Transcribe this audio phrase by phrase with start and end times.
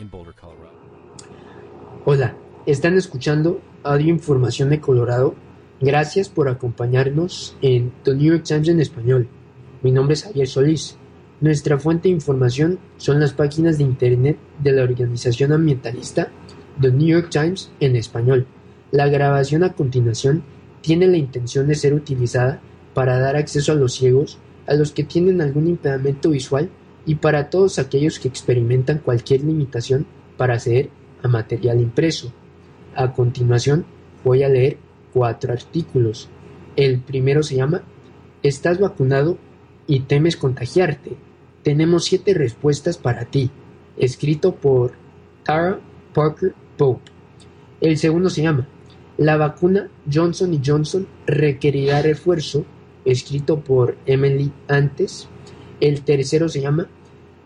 [0.00, 0.70] in Boulder, Colorado.
[2.04, 5.34] Hola, están escuchando Audio Información de Colorado.
[5.80, 9.28] Gracias por acompañarnos en The New York Times en español.
[9.82, 10.96] Mi nombre es Javier Solís.
[11.40, 16.28] Nuestra fuente de información son las páginas de internet de la organización ambientalista
[16.80, 18.46] The New York Times en español.
[18.90, 20.42] La grabación a continuación
[20.80, 22.60] tiene la intención de ser utilizada
[22.94, 26.70] para dar acceso a los ciegos, a los que tienen algún impedimento visual
[27.06, 30.06] y para todos aquellos que experimentan cualquier limitación
[30.36, 30.90] para acceder
[31.22, 32.32] a material impreso.
[32.94, 33.84] A continuación
[34.24, 34.78] voy a leer
[35.12, 36.28] cuatro artículos.
[36.76, 37.82] El primero se llama
[38.42, 39.38] ¿Estás vacunado
[39.86, 41.16] y temes contagiarte?
[41.62, 43.50] Tenemos siete respuestas para ti,
[43.96, 44.92] escrito por
[45.44, 45.78] Tara
[46.14, 47.10] Parker Pope.
[47.80, 48.66] El segundo se llama
[49.18, 52.64] La vacuna Johnson Johnson requerirá refuerzo,
[53.04, 55.28] escrito por Emily Antes.
[55.80, 56.88] El tercero se llama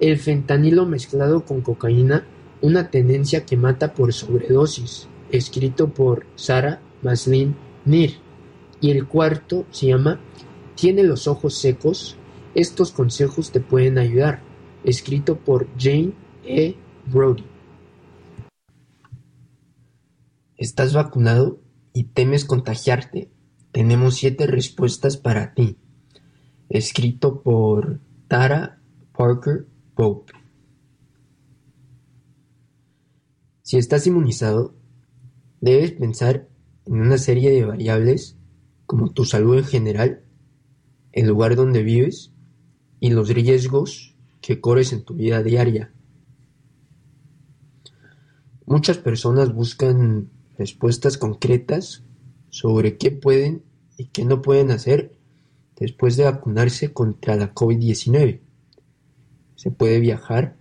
[0.01, 2.27] El fentanilo mezclado con cocaína,
[2.61, 8.17] una tendencia que mata por sobredosis, escrito por Sarah Maslin Nir.
[8.81, 10.20] Y el cuarto se llama
[10.75, 12.17] Tiene los ojos secos,
[12.55, 14.42] estos consejos te pueden ayudar,
[14.84, 16.12] escrito por Jane
[16.45, 16.77] E.
[17.06, 17.45] Brody.
[20.56, 21.61] ¿Estás vacunado
[21.92, 23.31] y temes contagiarte?
[23.73, 25.77] Tenemos siete respuestas para ti.
[26.69, 28.81] Escrito por Tara
[29.17, 30.33] Parker Pope.
[33.62, 34.75] Si estás inmunizado,
[35.61, 36.48] debes pensar
[36.86, 38.36] en una serie de variables
[38.86, 40.25] como tu salud en general,
[41.12, 42.33] el lugar donde vives
[43.01, 45.92] y los riesgos que corres en tu vida diaria.
[48.67, 52.03] Muchas personas buscan respuestas concretas
[52.51, 53.62] sobre qué pueden
[53.97, 55.17] y qué no pueden hacer
[55.77, 58.44] después de vacunarse contra la COVID-19.
[59.55, 60.56] Se puede viajar,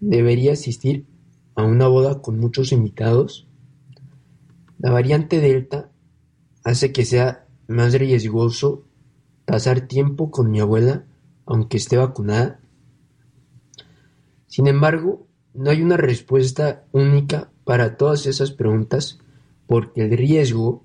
[0.00, 1.06] debería asistir
[1.54, 3.48] a una boda con muchos invitados.
[4.78, 5.90] La variante Delta
[6.64, 8.84] hace que sea más riesgoso
[9.44, 11.06] pasar tiempo con mi abuela
[11.46, 12.60] aunque esté vacunada?
[14.46, 19.18] Sin embargo, no hay una respuesta única para todas esas preguntas
[19.66, 20.84] porque el riesgo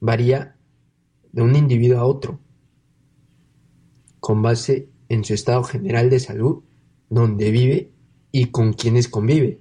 [0.00, 0.56] varía
[1.32, 2.40] de un individuo a otro,
[4.18, 6.62] con base en su estado general de salud,
[7.10, 7.90] donde vive
[8.32, 9.60] y con quienes convive.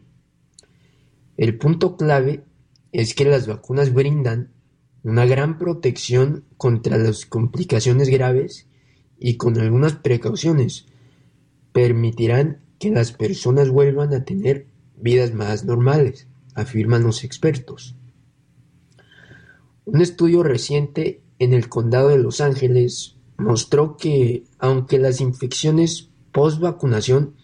[1.37, 2.43] El punto clave
[2.91, 4.51] es que las vacunas brindan
[5.03, 8.67] una gran protección contra las complicaciones graves
[9.17, 10.85] y con algunas precauciones,
[11.73, 14.67] permitirán que las personas vuelvan a tener
[14.97, 17.95] vidas más normales, afirman los expertos.
[19.85, 27.35] Un estudio reciente en el condado de Los Ángeles mostró que, aunque las infecciones post-vacunación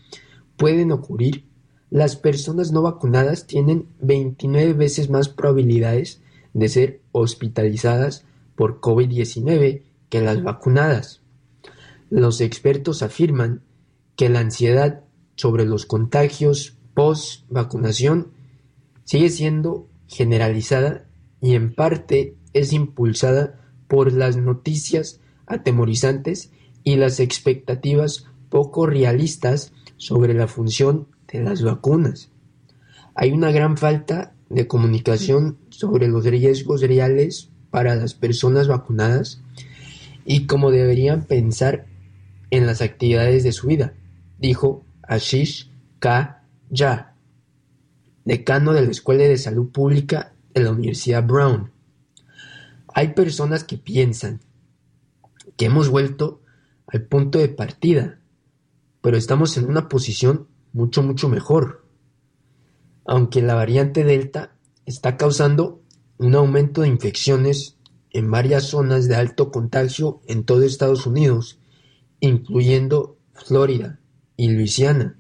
[0.57, 1.45] pueden ocurrir,
[1.89, 6.22] las personas no vacunadas tienen 29 veces más probabilidades
[6.53, 11.22] de ser hospitalizadas por COVID-19 que las vacunadas.
[12.09, 13.61] Los expertos afirman
[14.16, 15.03] que la ansiedad
[15.35, 18.31] sobre los contagios post-vacunación
[19.03, 21.05] sigue siendo generalizada
[21.41, 26.51] y en parte es impulsada por las noticias atemorizantes
[26.83, 32.29] y las expectativas poco realistas sobre la función de las vacunas.
[33.16, 39.41] Hay una gran falta de comunicación sobre los riesgos reales para las personas vacunadas
[40.25, 41.85] y cómo deberían pensar
[42.51, 43.94] en las actividades de su vida,
[44.39, 46.44] dijo Ashish K.
[46.72, 47.16] Jha,
[48.23, 51.72] decano de la Escuela de Salud Pública de la Universidad Brown.
[52.94, 54.39] Hay personas que piensan
[55.57, 56.41] que hemos vuelto
[56.88, 58.19] al punto de partida,
[59.01, 61.85] pero estamos en una posición mucho, mucho mejor.
[63.05, 64.55] Aunque la variante Delta
[64.85, 65.81] está causando
[66.17, 67.77] un aumento de infecciones
[68.11, 71.59] en varias zonas de alto contagio en todo Estados Unidos
[72.19, 73.99] incluyendo Florida
[74.37, 75.17] y Luisiana.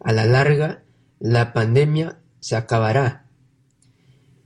[0.00, 0.84] A la larga,
[1.18, 3.26] la pandemia se acabará.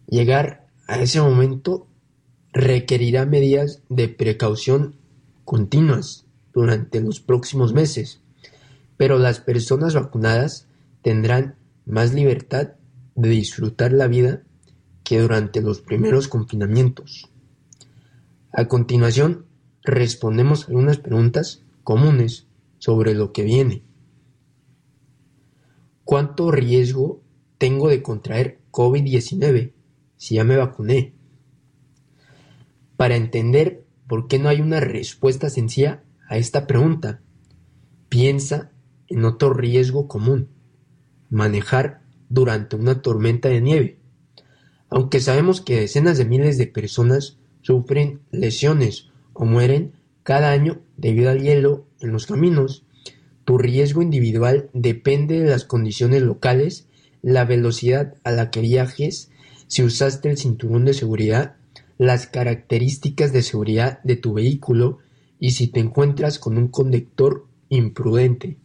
[0.06, 1.85] Llegar a ese momento
[2.56, 4.96] requerirá medidas de precaución
[5.44, 6.24] continuas
[6.54, 8.22] durante los próximos meses,
[8.96, 10.66] pero las personas vacunadas
[11.02, 12.70] tendrán más libertad
[13.14, 14.42] de disfrutar la vida
[15.04, 17.30] que durante los primeros confinamientos.
[18.52, 19.44] A continuación,
[19.82, 22.46] respondemos algunas preguntas comunes
[22.78, 23.82] sobre lo que viene.
[26.04, 27.20] ¿Cuánto riesgo
[27.58, 29.72] tengo de contraer COVID-19
[30.16, 31.15] si ya me vacuné?
[32.96, 37.20] Para entender por qué no hay una respuesta sencilla a esta pregunta,
[38.08, 38.70] piensa
[39.08, 40.48] en otro riesgo común,
[41.30, 43.98] manejar durante una tormenta de nieve.
[44.88, 51.30] Aunque sabemos que decenas de miles de personas sufren lesiones o mueren cada año debido
[51.30, 52.84] al hielo en los caminos,
[53.44, 56.88] tu riesgo individual depende de las condiciones locales,
[57.22, 59.30] la velocidad a la que viajes,
[59.66, 61.56] si usaste el cinturón de seguridad,
[61.98, 64.98] las características de seguridad de tu vehículo
[65.38, 68.58] y si te encuentras con un conductor imprudente.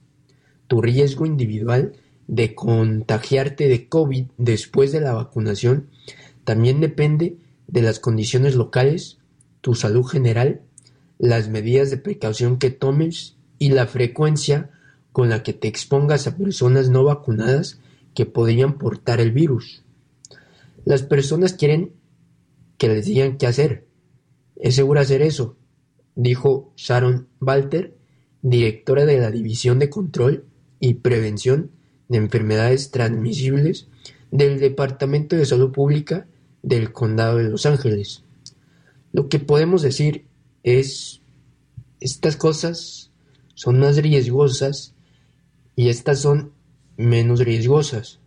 [0.67, 1.93] Tu riesgo individual
[2.27, 5.89] de contagiarte de COVID después de la vacunación
[6.43, 7.37] también depende
[7.67, 9.17] de las condiciones locales,
[9.61, 10.61] tu salud general,
[11.19, 14.71] las medidas de precaución que tomes y la frecuencia
[15.11, 17.79] con la que te expongas a personas no vacunadas
[18.13, 19.83] que podrían portar el virus.
[20.83, 21.93] Las personas quieren
[22.81, 23.85] que les digan qué hacer.
[24.55, 25.55] Es seguro hacer eso,
[26.15, 27.95] dijo Sharon Walter,
[28.41, 30.45] directora de la División de Control
[30.79, 31.69] y Prevención
[32.09, 33.87] de Enfermedades Transmisibles
[34.31, 36.25] del Departamento de Salud Pública
[36.63, 38.23] del Condado de Los Ángeles.
[39.11, 40.25] Lo que podemos decir
[40.63, 41.21] es,
[41.99, 43.11] estas cosas
[43.53, 44.95] son más riesgosas
[45.75, 46.53] y estas son
[46.97, 48.17] menos riesgosas.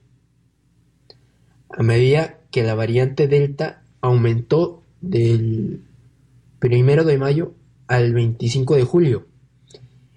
[1.71, 5.83] A medida que la variante Delta aumentó del
[6.59, 7.55] primero de mayo
[7.87, 9.27] al 25 de julio,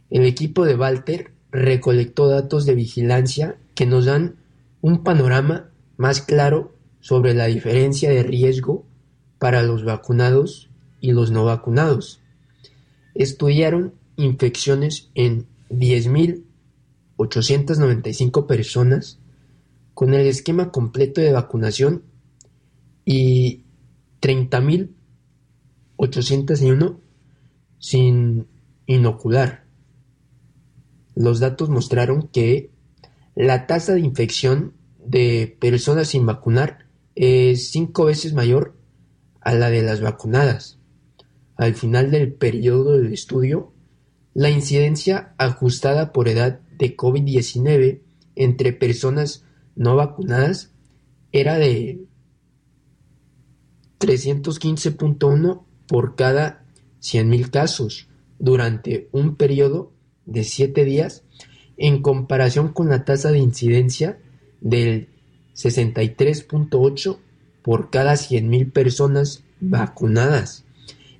[0.09, 4.35] el equipo de Walter recolectó datos de vigilancia que nos dan
[4.81, 8.83] un panorama más claro sobre la diferencia de riesgo
[9.39, 10.69] para los vacunados
[10.99, 12.19] y los no vacunados.
[13.15, 19.17] Estudiaron infecciones en 10.895 personas
[19.93, 22.03] con el esquema completo de vacunación
[23.05, 23.61] y
[24.21, 26.97] 30.801
[27.79, 28.47] sin
[28.85, 29.65] inocular.
[31.15, 32.69] Los datos mostraron que
[33.35, 34.73] la tasa de infección
[35.03, 36.85] de personas sin vacunar
[37.15, 38.75] es cinco veces mayor
[39.41, 40.79] a la de las vacunadas.
[41.55, 43.73] Al final del periodo del estudio,
[44.33, 48.01] la incidencia ajustada por edad de COVID-19
[48.35, 49.43] entre personas
[49.75, 50.71] no vacunadas
[51.31, 52.05] era de
[53.99, 56.63] 315.1 por cada
[57.01, 58.07] 100.000 casos
[58.39, 59.91] durante un periodo
[60.25, 61.23] de 7 días
[61.77, 64.19] en comparación con la tasa de incidencia
[64.61, 65.09] del
[65.55, 67.17] 63.8
[67.61, 70.65] por cada 100.000 personas vacunadas.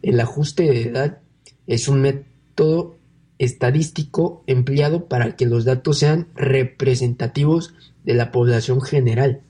[0.01, 1.19] El ajuste de edad
[1.65, 2.95] es un método
[3.39, 7.73] estadístico empleado para que los datos sean representativos
[8.03, 9.41] de la población general.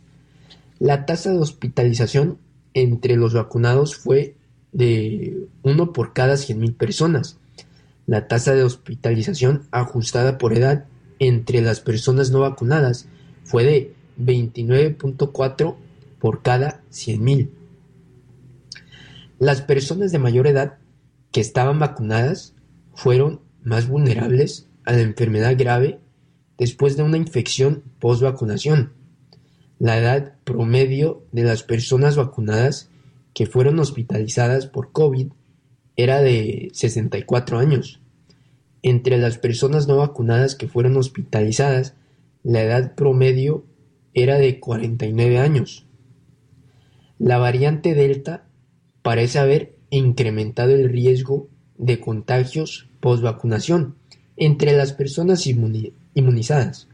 [0.80, 2.38] La tasa de hospitalización
[2.77, 4.35] entre los vacunados fue
[4.71, 7.39] de 1 por cada 100.000 personas.
[8.06, 10.85] La tasa de hospitalización ajustada por edad
[11.18, 13.07] entre las personas no vacunadas
[13.44, 15.75] fue de 29.4
[16.19, 17.50] por cada 100.000.
[19.39, 20.77] Las personas de mayor edad
[21.31, 22.53] que estaban vacunadas
[22.94, 26.00] fueron más vulnerables a la enfermedad grave
[26.59, 28.94] después de una infección post-vacunación.
[29.80, 32.89] La edad promedio de las personas vacunadas
[33.33, 35.27] que fueron hospitalizadas por COVID
[35.97, 37.99] era de 64 años.
[38.81, 41.95] Entre las personas no vacunadas que fueron hospitalizadas,
[42.44, 43.65] la edad promedio
[44.13, 45.85] era de 49 años.
[47.19, 48.45] La variante Delta
[49.01, 53.95] parece haber incrementado el riesgo de contagios post-vacunación
[54.37, 56.87] entre las personas inmunizadas.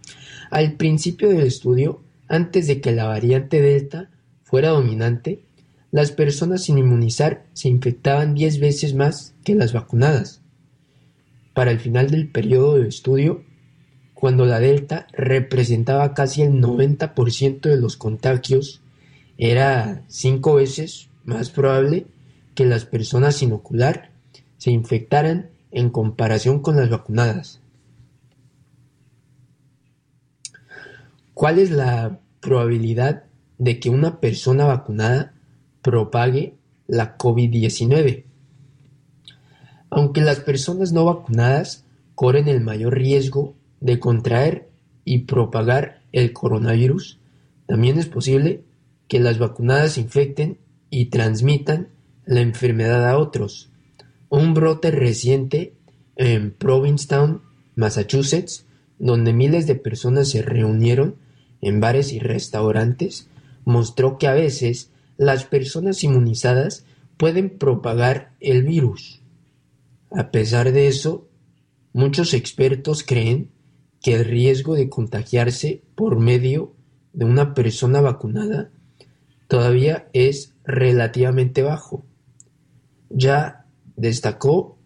[0.50, 2.03] Al principio del estudio,
[2.34, 4.10] antes de que la variante Delta
[4.42, 5.46] fuera dominante,
[5.92, 10.42] las personas sin inmunizar se infectaban 10 veces más que las vacunadas.
[11.54, 13.44] Para el final del periodo de estudio,
[14.16, 18.82] cuando la Delta representaba casi el 90% de los contagios,
[19.38, 22.08] era cinco veces más probable
[22.56, 24.10] que las personas sin ocular
[24.58, 27.60] se infectaran en comparación con las vacunadas.
[31.36, 33.24] ¿Cuál es la probabilidad
[33.58, 35.34] de que una persona vacunada
[35.82, 36.56] propague
[36.88, 38.26] la COVID-19?
[39.90, 41.86] Aunque las personas no vacunadas
[42.16, 44.70] corren el mayor riesgo de contraer
[45.06, 47.20] y propagar el coronavirus,
[47.66, 48.64] también es posible
[49.08, 50.58] que las vacunadas infecten
[50.90, 51.90] y transmitan
[52.26, 53.70] la enfermedad a otros.
[54.30, 55.74] Un brote reciente
[56.16, 57.42] en Provincetown,
[57.76, 58.66] Massachusetts,
[59.00, 61.16] donde miles de personas se reunieron
[61.64, 63.28] en bares y restaurantes,
[63.66, 66.86] mostró que a veces las personas inmunizadas
[67.18, 69.22] pueden propagar el virus.
[70.12, 71.28] A pesar de eso,
[71.94, 73.50] muchos expertos creen
[74.02, 76.74] que el riesgo de contagiarse por medio
[77.14, 78.70] de una persona vacunada
[79.48, 82.04] todavía es relativamente bajo.
[83.10, 83.66] Ya
[83.96, 84.78] destacó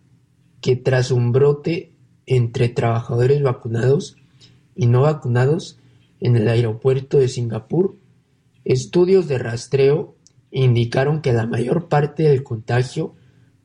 [0.62, 1.93] que tras un brote
[2.25, 4.17] entre trabajadores vacunados
[4.75, 5.76] y no vacunados
[6.19, 7.97] en el aeropuerto de Singapur,
[8.65, 10.15] estudios de rastreo
[10.51, 13.15] indicaron que la mayor parte del contagio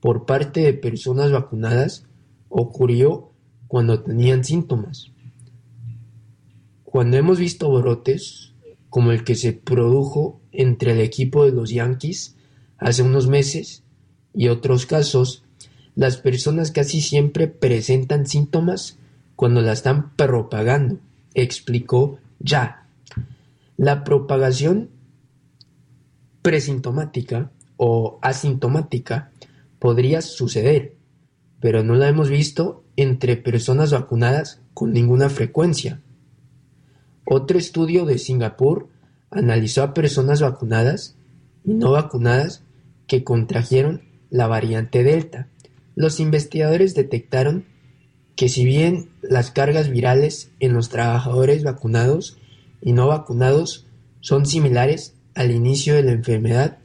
[0.00, 2.06] por parte de personas vacunadas
[2.48, 3.30] ocurrió
[3.68, 5.12] cuando tenían síntomas.
[6.84, 8.52] Cuando hemos visto brotes
[8.90, 12.36] como el que se produjo entre el equipo de los Yankees
[12.76, 13.84] hace unos meses
[14.34, 15.44] y otros casos,
[15.94, 18.98] las personas casi siempre presentan síntomas
[19.36, 20.98] cuando la están propagando,
[21.34, 22.86] explicó Ya.
[23.76, 24.90] La propagación
[26.42, 29.30] presintomática o asintomática
[29.78, 30.96] podría suceder,
[31.60, 36.00] pero no la hemos visto entre personas vacunadas con ninguna frecuencia.
[37.24, 38.88] Otro estudio de Singapur
[39.30, 41.16] analizó a personas vacunadas
[41.64, 42.64] y no vacunadas
[43.06, 45.48] que contrajeron la variante Delta.
[45.94, 47.64] Los investigadores detectaron
[48.36, 52.38] que si bien las cargas virales en los trabajadores vacunados
[52.80, 53.86] y no vacunados
[54.20, 56.78] son similares al inicio de la enfermedad,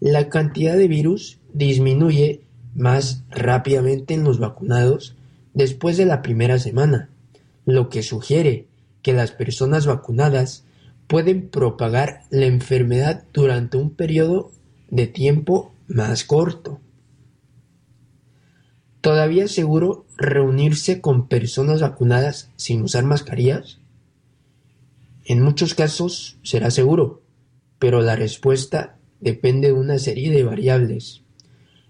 [0.00, 2.42] la cantidad de virus disminuye
[2.74, 5.16] más rápidamente en los vacunados
[5.54, 7.08] después de la primera semana,
[7.64, 8.66] lo que sugiere
[9.02, 10.64] que las personas vacunadas
[11.06, 14.50] pueden propagar la enfermedad durante un periodo
[14.90, 16.80] de tiempo más corto.
[19.06, 23.78] ¿Todavía es seguro reunirse con personas vacunadas sin usar mascarillas?
[25.24, 27.22] En muchos casos será seguro,
[27.78, 31.22] pero la respuesta depende de una serie de variables.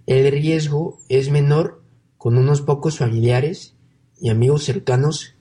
[0.04, 1.82] El riesgo es menor
[2.18, 3.72] con unos pocos familiares
[4.20, 5.36] y amigos cercanos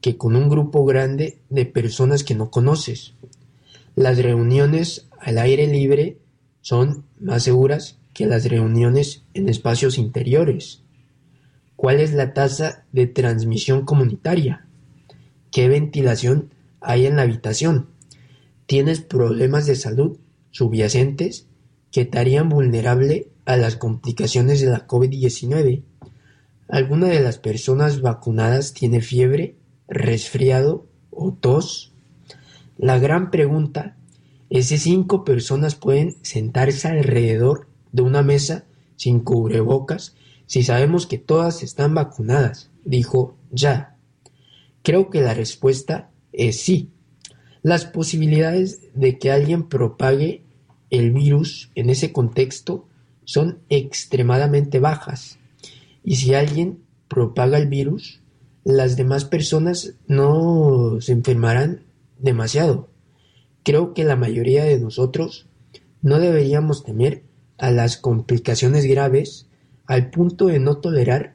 [0.00, 3.14] que con un grupo grande de personas que no conoces.
[3.96, 6.18] Las reuniones al aire libre
[6.60, 10.84] son más seguras que las reuniones en espacios interiores.
[11.78, 14.66] ¿Cuál es la tasa de transmisión comunitaria?
[15.52, 17.90] ¿Qué ventilación hay en la habitación?
[18.66, 20.18] ¿Tienes problemas de salud
[20.50, 21.46] subyacentes
[21.92, 25.84] que te harían vulnerable a las complicaciones de la COVID-19?
[26.66, 29.54] ¿Alguna de las personas vacunadas tiene fiebre,
[29.86, 31.92] resfriado o tos?
[32.76, 33.96] La gran pregunta
[34.50, 38.64] es si cinco personas pueden sentarse alrededor de una mesa
[38.96, 40.16] sin cubrebocas
[40.48, 43.98] si sabemos que todas están vacunadas, dijo Ya.
[44.82, 46.88] Creo que la respuesta es sí.
[47.62, 50.42] Las posibilidades de que alguien propague
[50.88, 52.88] el virus en ese contexto
[53.24, 55.38] son extremadamente bajas.
[56.02, 56.78] Y si alguien
[57.08, 58.22] propaga el virus,
[58.64, 61.82] las demás personas no se enfermarán
[62.18, 62.88] demasiado.
[63.64, 65.46] Creo que la mayoría de nosotros
[66.00, 67.24] no deberíamos temer
[67.58, 69.47] a las complicaciones graves
[69.88, 71.34] al punto de no tolerar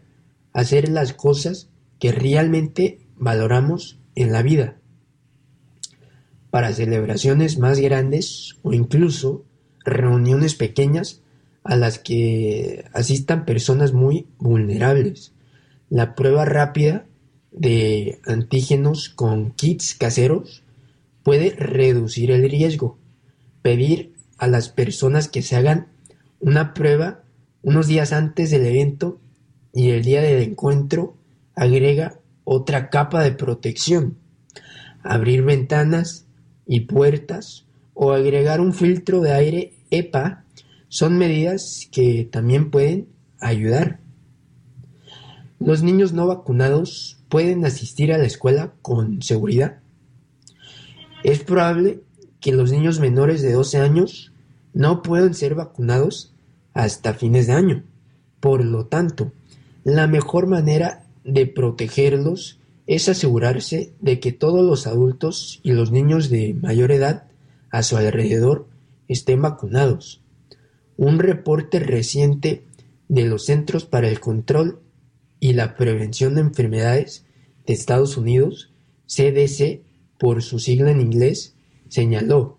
[0.53, 1.69] hacer las cosas
[1.99, 4.77] que realmente valoramos en la vida.
[6.51, 9.43] Para celebraciones más grandes o incluso
[9.83, 11.21] reuniones pequeñas
[11.63, 15.33] a las que asistan personas muy vulnerables.
[15.89, 17.05] La prueba rápida
[17.51, 20.63] de antígenos con kits caseros
[21.23, 22.99] puede reducir el riesgo.
[23.63, 25.87] Pedir a las personas que se hagan
[26.39, 27.22] una prueba
[27.63, 29.19] unos días antes del evento
[29.73, 31.15] y el día del encuentro
[31.55, 34.17] agrega otra capa de protección.
[35.01, 36.25] Abrir ventanas
[36.67, 40.43] y puertas o agregar un filtro de aire EPA
[40.89, 43.07] son medidas que también pueden
[43.39, 43.99] ayudar.
[45.59, 49.79] Los niños no vacunados pueden asistir a la escuela con seguridad.
[51.23, 52.01] Es probable
[52.41, 54.33] que los niños menores de 12 años
[54.73, 56.32] no puedan ser vacunados
[56.73, 57.83] hasta fines de año.
[58.39, 59.31] Por lo tanto,
[59.83, 66.29] la mejor manera de protegerlos es asegurarse de que todos los adultos y los niños
[66.29, 67.27] de mayor edad
[67.69, 68.67] a su alrededor
[69.07, 70.21] estén vacunados.
[70.97, 72.63] Un reporte reciente
[73.07, 74.79] de los Centros para el Control
[75.39, 77.25] y la Prevención de Enfermedades
[77.65, 78.71] de Estados Unidos,
[79.07, 79.81] CDC
[80.19, 81.55] por su sigla en inglés,
[81.89, 82.57] señaló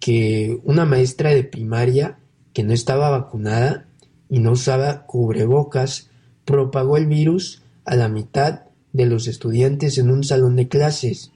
[0.00, 2.18] que una maestra de primaria
[2.56, 3.86] que no estaba vacunada
[4.30, 6.08] y no usaba cubrebocas
[6.46, 8.62] propagó el virus a la mitad
[8.94, 11.32] de los estudiantes en un salón de clases.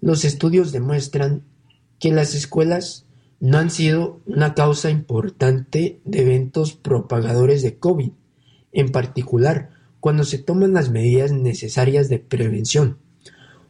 [0.00, 1.42] Los estudios demuestran
[1.98, 3.04] que las escuelas
[3.40, 8.12] no han sido una causa importante de eventos propagadores de COVID,
[8.72, 9.68] en particular
[10.00, 12.96] cuando se toman las medidas necesarias de prevención.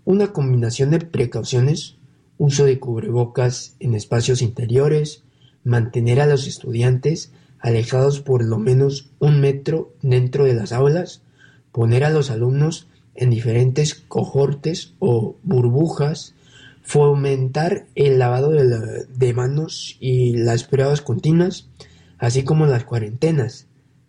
[0.05, 1.97] Una combinación de precauciones,
[2.39, 5.25] uso de cubrebocas en espacios interiores,
[5.65, 11.23] mantener a los estudiantes alejados por lo menos un metro dentro de las aulas,
[11.71, 16.35] poner a los alumnos en diferentes cohortes o burbujas,
[16.83, 21.69] fomentar el lavado de, manos y las pruebas continuas,
[22.19, 23.69] así como las cuarentenas,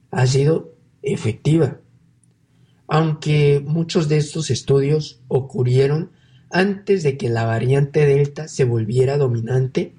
[0.09, 1.79] ha sido efectiva.
[2.87, 6.11] Aunque muchos de estos estudios ocurrieron
[6.49, 9.93] antes de que la variante Delta se volviera dominante,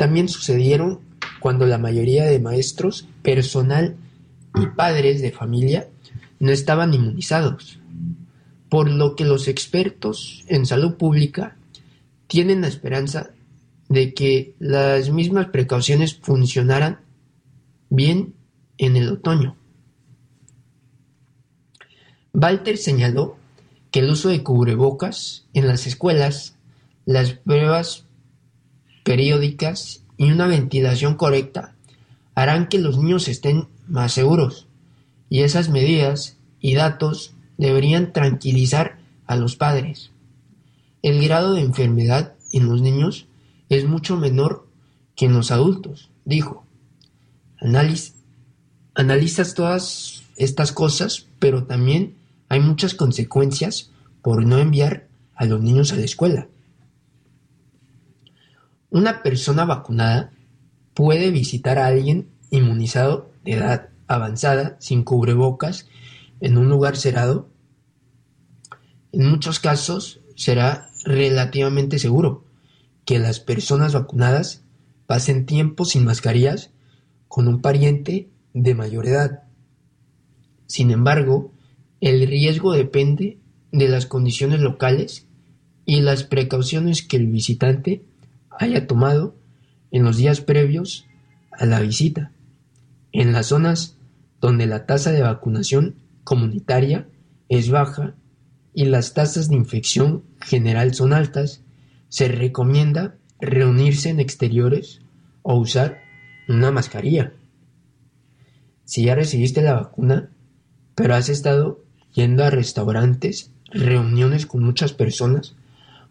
[0.00, 1.00] también sucedieron
[1.40, 3.96] cuando la mayoría de maestros, personal
[4.54, 5.90] y padres de familia
[6.38, 7.78] no estaban inmunizados,
[8.70, 11.58] por lo que los expertos en salud pública
[12.28, 13.32] tienen la esperanza
[13.90, 17.00] de que las mismas precauciones funcionaran
[17.90, 18.32] bien
[18.78, 19.54] en el otoño.
[22.32, 23.36] Walter señaló
[23.90, 26.56] que el uso de cubrebocas en las escuelas,
[27.04, 28.06] las pruebas
[29.04, 31.74] periódicas y una ventilación correcta
[32.34, 34.66] harán que los niños estén más seguros,
[35.28, 40.10] y esas medidas y datos deberían tranquilizar a los padres.
[41.02, 43.26] El grado de enfermedad en los niños
[43.68, 44.66] es mucho menor
[45.16, 46.64] que en los adultos, dijo.
[48.94, 52.14] analizas todas estas cosas, pero también
[52.48, 53.90] hay muchas consecuencias
[54.22, 56.48] por no enviar a los niños a la escuela.
[58.90, 60.32] Una persona vacunada
[60.94, 65.86] puede visitar a alguien inmunizado de edad avanzada sin cubrebocas
[66.40, 67.48] en un lugar cerrado.
[69.12, 72.44] En muchos casos será relativamente seguro
[73.04, 74.64] que las personas vacunadas
[75.06, 76.70] pasen tiempo sin mascarillas
[77.28, 79.44] con un pariente de mayor edad.
[80.66, 81.52] Sin embargo,
[82.00, 83.38] el riesgo depende
[83.70, 85.28] de las condiciones locales
[85.86, 88.04] y las precauciones que el visitante
[88.60, 89.34] haya tomado
[89.90, 91.06] en los días previos
[91.50, 92.30] a la visita.
[93.10, 93.96] En las zonas
[94.38, 97.08] donde la tasa de vacunación comunitaria
[97.48, 98.14] es baja
[98.74, 101.62] y las tasas de infección general son altas,
[102.10, 105.00] se recomienda reunirse en exteriores
[105.40, 105.98] o usar
[106.46, 107.32] una mascarilla.
[108.84, 110.28] Si ya recibiste la vacuna,
[110.94, 111.82] pero has estado
[112.12, 115.56] yendo a restaurantes, reuniones con muchas personas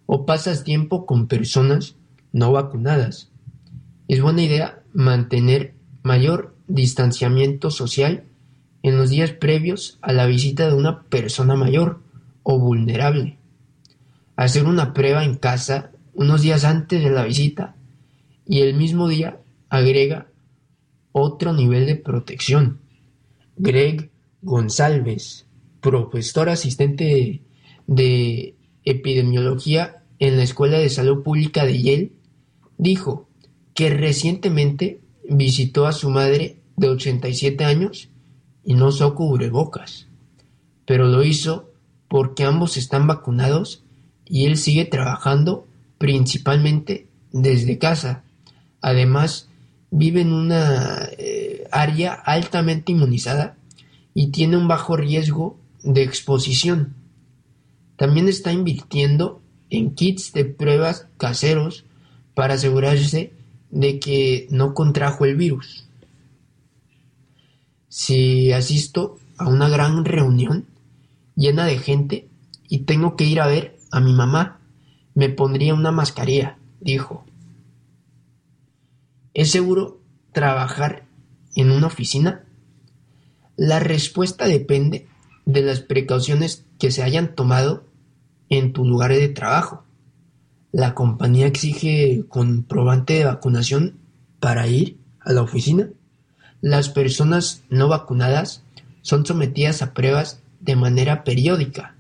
[0.08, 1.96] o pasas tiempo con personas
[2.32, 3.30] no vacunadas.
[4.08, 8.24] Es buena idea mantener mayor distanciamiento social
[8.84, 12.02] en los días previos a la visita de una persona mayor
[12.44, 13.38] o vulnerable.
[14.36, 17.76] Hacer una prueba en casa unos días antes de la visita
[18.46, 19.40] y el mismo día
[19.70, 20.28] agrega
[21.12, 22.80] otro nivel de protección.
[23.58, 24.10] Greg
[24.42, 25.46] González,
[25.82, 27.42] profesor asistente
[27.88, 32.12] de epidemiología en la Escuela de Salud Pública de Yale,
[32.80, 33.28] dijo
[33.76, 38.10] que recientemente visitó a su madre de 87 años
[38.64, 40.08] y no usó cubrebocas,
[40.86, 41.72] pero lo hizo
[42.08, 43.84] porque ambos están vacunados
[44.26, 45.68] y él sigue trabajando
[46.00, 48.24] principalmente desde casa.
[48.82, 49.50] Además,
[49.92, 53.58] vive en una eh, área altamente inmunizada
[54.14, 56.96] y tiene un bajo riesgo de exposición.
[57.98, 61.86] También está invirtiendo en kits de pruebas caseros
[62.34, 63.34] para asegurarse
[63.72, 65.86] de que no contrajo el virus.
[67.88, 70.66] Si asisto a una gran reunión
[71.36, 72.28] llena de gente
[72.68, 74.60] y tengo que ir a ver a mi mamá,
[75.16, 77.26] me pondría una mascarilla, dijo.
[79.34, 80.00] ¿Es seguro
[80.32, 81.06] trabajar
[81.56, 82.46] en una oficina?
[83.56, 85.08] La respuesta depende
[85.46, 87.84] de las precauciones que se hayan tomado
[88.50, 89.84] en tu lugar de trabajo.
[90.72, 93.98] La compañía exige comprobante de vacunación
[94.40, 95.90] para ir a la oficina.
[96.62, 98.64] Las personas no vacunadas
[99.02, 101.96] son sometidas a pruebas de manera periódica.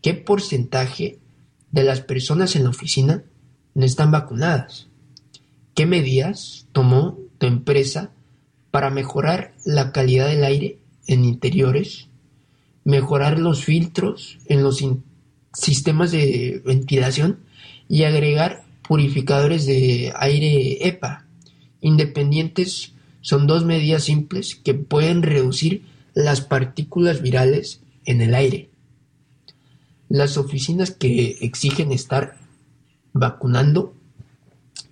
[0.00, 1.18] ¿Qué porcentaje
[1.70, 3.24] de las personas en la oficina
[3.74, 4.88] no están vacunadas?
[5.74, 8.10] ¿Qué medidas tomó tu empresa
[8.70, 12.08] para mejorar la calidad del aire en interiores
[12.84, 14.84] mejorar los filtros en los
[15.52, 17.40] sistemas de ventilación
[17.88, 21.24] y agregar purificadores de aire EPA
[21.80, 28.70] independientes son dos medidas simples que pueden reducir las partículas virales en el aire.
[30.08, 32.36] Las oficinas que exigen estar
[33.12, 33.94] vacunando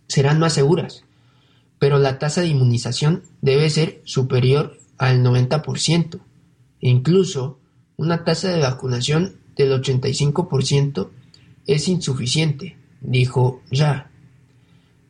[0.07, 1.05] serán más seguras,
[1.79, 6.21] pero la tasa de inmunización debe ser superior al 90%.
[6.81, 7.59] incluso
[7.97, 11.11] una tasa de vacunación del 85%
[11.67, 14.11] es insuficiente, dijo Ya.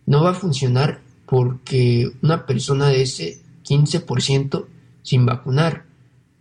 [0.07, 4.67] No va a funcionar porque una persona de ese 15%
[5.03, 5.85] sin vacunar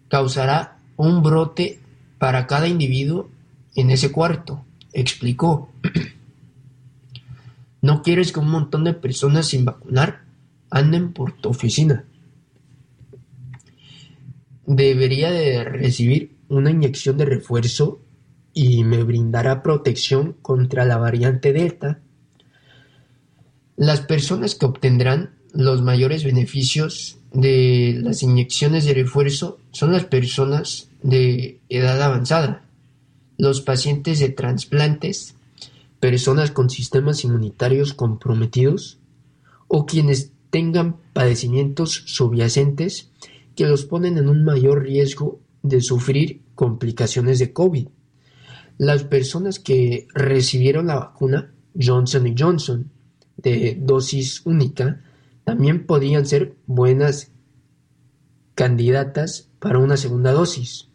[0.07, 1.79] causará un brote
[2.17, 3.29] para cada individuo
[3.75, 5.69] en ese cuarto, explicó.
[7.83, 10.21] No quieres que un montón de personas sin vacunar
[10.69, 12.05] anden por tu oficina.
[14.67, 17.99] Debería de recibir una inyección de refuerzo
[18.53, 21.99] y me brindará protección contra la variante Delta.
[23.77, 30.89] Las personas que obtendrán los mayores beneficios de las inyecciones de refuerzo son las personas
[31.01, 32.63] de edad avanzada,
[33.37, 35.35] los pacientes de trasplantes,
[35.99, 38.97] personas con sistemas inmunitarios comprometidos
[39.67, 43.09] o quienes tengan padecimientos subyacentes
[43.55, 47.87] que los ponen en un mayor riesgo de sufrir complicaciones de COVID.
[48.81, 52.89] Las personas que recibieron la vacuna Johnson Johnson
[53.37, 55.03] de dosis única
[55.43, 57.29] también podían ser buenas
[58.55, 60.87] candidatas para una segunda dosis.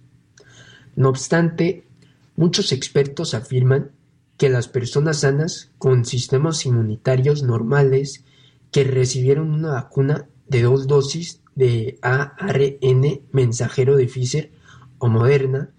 [0.97, 1.87] No obstante,
[2.35, 3.93] muchos expertos afirman
[4.37, 8.25] que las personas sanas con sistemas inmunitarios normales
[8.73, 14.51] que recibieron una vacuna de dos dosis de ARN mensajero de Pfizer
[14.99, 15.71] o Moderna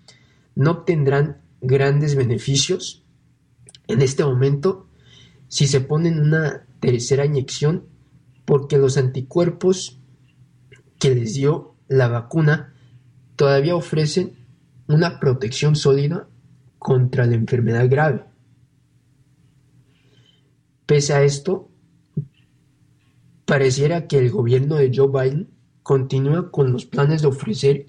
[0.56, 3.04] no obtendrán grandes beneficios
[3.88, 4.88] en este momento
[5.48, 7.86] si se ponen una tercera inyección
[8.46, 10.00] porque los anticuerpos
[11.00, 12.74] que les dio la vacuna
[13.36, 14.36] todavía ofrecen
[14.88, 16.28] una protección sólida
[16.80, 18.26] contra la enfermedad grave.
[20.86, 21.70] Pese a esto,
[23.46, 25.50] pareciera que el gobierno de Joe Biden
[25.84, 27.88] continúa con los planes de ofrecer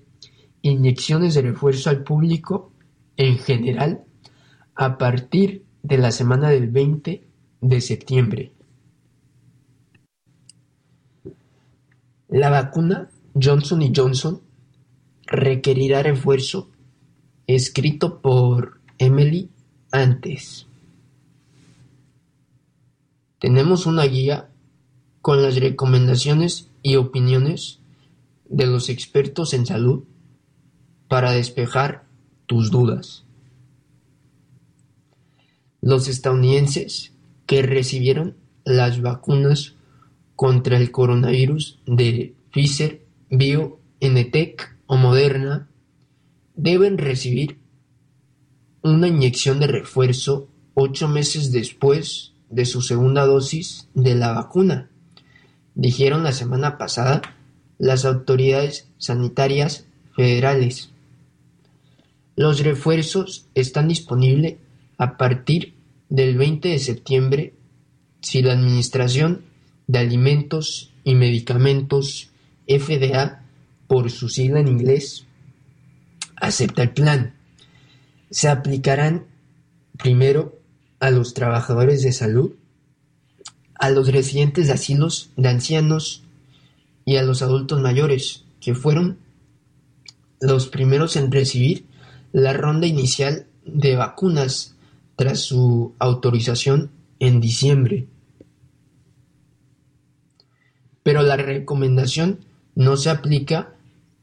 [0.62, 2.72] inyecciones de refuerzo al público
[3.18, 4.04] en general
[4.74, 7.28] a partir de la semana del 20
[7.60, 8.52] de septiembre.
[12.28, 14.40] La vacuna Johnson Johnson
[15.26, 16.70] requerirá refuerzo
[17.46, 19.50] escrito por Emily
[19.90, 20.66] antes.
[23.40, 24.48] Tenemos una guía
[25.22, 27.80] con las recomendaciones y opiniones
[28.48, 30.04] de los expertos en salud
[31.08, 32.07] para despejar
[32.48, 33.24] tus dudas.
[35.80, 37.12] Los estadounidenses
[37.46, 39.76] que recibieron las vacunas
[40.34, 45.68] contra el coronavirus de Pfizer, BioNTech o Moderna
[46.56, 47.58] deben recibir
[48.82, 54.90] una inyección de refuerzo ocho meses después de su segunda dosis de la vacuna,
[55.74, 57.20] dijeron la semana pasada
[57.78, 60.90] las autoridades sanitarias federales.
[62.38, 64.58] Los refuerzos están disponibles
[64.96, 65.74] a partir
[66.08, 67.54] del 20 de septiembre
[68.20, 69.42] si la Administración
[69.88, 72.30] de Alimentos y Medicamentos
[72.68, 73.42] FDA
[73.88, 75.26] por su sigla en inglés
[76.36, 77.34] acepta el plan.
[78.30, 79.26] Se aplicarán
[80.00, 80.60] primero
[81.00, 82.52] a los trabajadores de salud,
[83.74, 86.22] a los residentes de asilos de ancianos
[87.04, 89.18] y a los adultos mayores, que fueron
[90.40, 91.87] los primeros en recibir
[92.32, 94.74] la ronda inicial de vacunas
[95.16, 98.06] tras su autorización en diciembre.
[101.02, 102.40] Pero la recomendación
[102.74, 103.74] no se aplica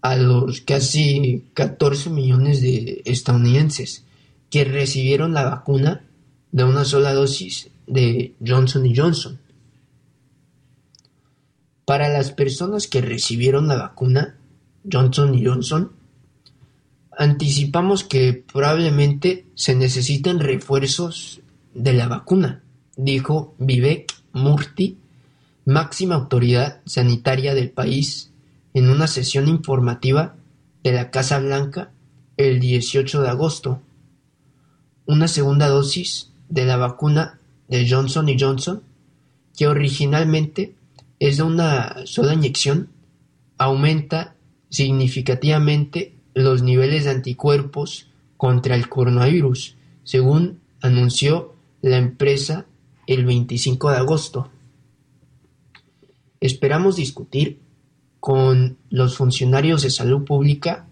[0.01, 4.03] a los casi 14 millones de estadounidenses
[4.49, 6.03] que recibieron la vacuna
[6.51, 9.39] de una sola dosis de Johnson Johnson.
[11.85, 14.37] Para las personas que recibieron la vacuna
[14.89, 15.91] Johnson Johnson,
[17.17, 21.41] anticipamos que probablemente se necesiten refuerzos
[21.73, 22.63] de la vacuna,
[22.95, 24.97] dijo Vivek Murthy,
[25.65, 28.31] máxima autoridad sanitaria del país,
[28.73, 30.35] en una sesión informativa
[30.83, 31.91] de la Casa Blanca
[32.37, 33.81] el 18 de agosto.
[35.05, 38.83] Una segunda dosis de la vacuna de Johnson Johnson,
[39.57, 40.75] que originalmente
[41.19, 42.89] es de una sola inyección,
[43.57, 44.35] aumenta
[44.69, 52.65] significativamente los niveles de anticuerpos contra el coronavirus, según anunció la empresa
[53.07, 54.49] el 25 de agosto.
[56.41, 57.59] Esperamos discutir
[58.19, 60.87] con los funcionarios de salud pública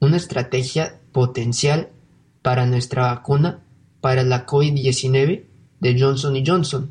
[0.00, 1.90] una estrategia potencial
[2.42, 3.60] para nuestra vacuna
[4.00, 5.44] para la COVID-19
[5.80, 6.90] de Johnson Johnson,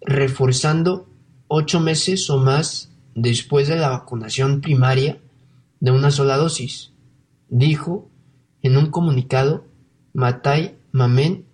[0.00, 1.08] reforzando
[1.48, 5.18] ocho meses o más después de la vacunación primaria
[5.80, 6.92] de una sola dosis,
[7.48, 8.10] dijo
[8.62, 9.66] en un comunicado
[10.12, 11.44] Matai Mamen,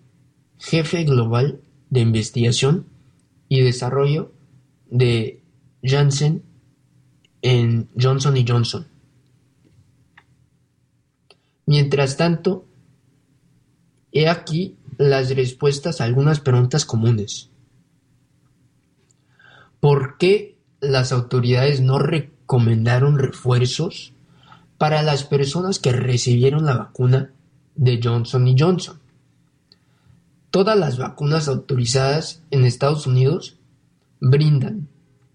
[0.59, 2.87] jefe global de investigación
[3.49, 4.33] y desarrollo
[4.89, 5.43] de
[5.83, 6.43] Janssen
[7.43, 8.87] en Johnson Johnson.
[11.67, 12.65] Mientras tanto,
[14.13, 17.51] he aquí las respuestas a algunas preguntas comunes.
[19.81, 21.99] ¿Por qué las autoridades no
[22.53, 24.13] recomendaron refuerzos
[24.77, 27.33] para las personas que recibieron la vacuna
[27.77, 29.01] de Johnson Johnson?
[30.51, 33.57] Todas las vacunas autorizadas en Estados Unidos
[34.21, 34.89] brindan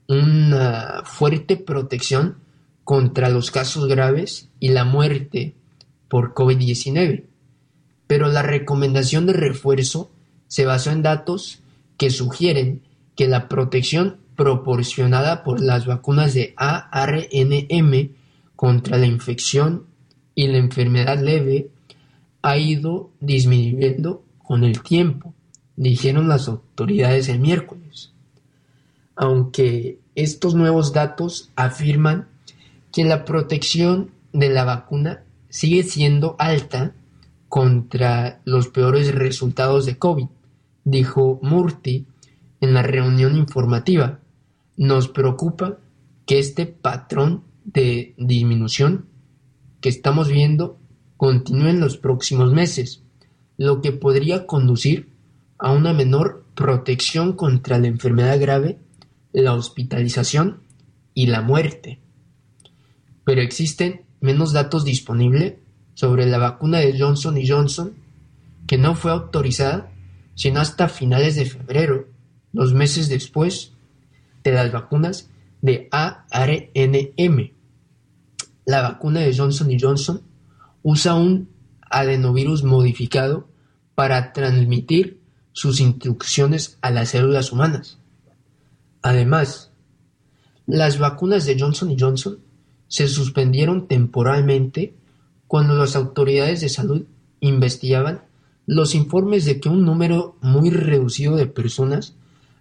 [0.07, 2.37] una fuerte protección
[2.83, 5.55] contra los casos graves y la muerte
[6.09, 7.23] por COVID-19,
[8.05, 10.11] pero la recomendación de refuerzo
[10.47, 11.63] se basó en datos
[11.97, 12.83] que sugieren
[13.15, 18.11] que la protección proporcionada por las vacunas de ARNM
[18.55, 19.87] contra la infección
[20.35, 21.71] y la enfermedad leve
[22.41, 25.33] ha ido disminuyendo con el tiempo,
[25.75, 28.13] dijeron las autoridades el miércoles.
[29.15, 32.27] Aunque estos nuevos datos afirman
[32.93, 36.93] que la protección de la vacuna sigue siendo alta
[37.49, 40.27] contra los peores resultados de COVID,
[40.83, 42.05] dijo Murti
[42.61, 44.19] en la reunión informativa.
[44.77, 45.79] Nos preocupa
[46.25, 49.07] que este patrón de disminución
[49.81, 50.79] que estamos viendo
[51.17, 53.03] continúe en los próximos meses,
[53.57, 55.09] lo que podría conducir
[55.57, 58.77] a una menor protección contra la enfermedad grave,
[59.33, 60.61] la hospitalización
[61.13, 61.99] y la muerte.
[63.23, 65.55] Pero existen menos datos disponibles
[65.95, 67.93] sobre la vacuna de Johnson Johnson,
[68.67, 69.91] que no fue autorizada
[70.35, 72.09] sino hasta finales de febrero,
[72.51, 73.73] dos meses después
[74.47, 75.29] de las vacunas
[75.61, 77.51] de ARNM.
[78.65, 80.21] La vacuna de Johnson Johnson
[80.83, 81.49] usa un
[81.81, 83.47] adenovirus modificado
[83.95, 87.97] para transmitir sus instrucciones a las células humanas.
[89.01, 89.71] Además,
[90.65, 92.39] las vacunas de Johnson Johnson
[92.87, 94.93] se suspendieron temporalmente
[95.47, 97.05] cuando las autoridades de salud
[97.39, 98.23] investigaban
[98.65, 102.15] los informes de que un número muy reducido de personas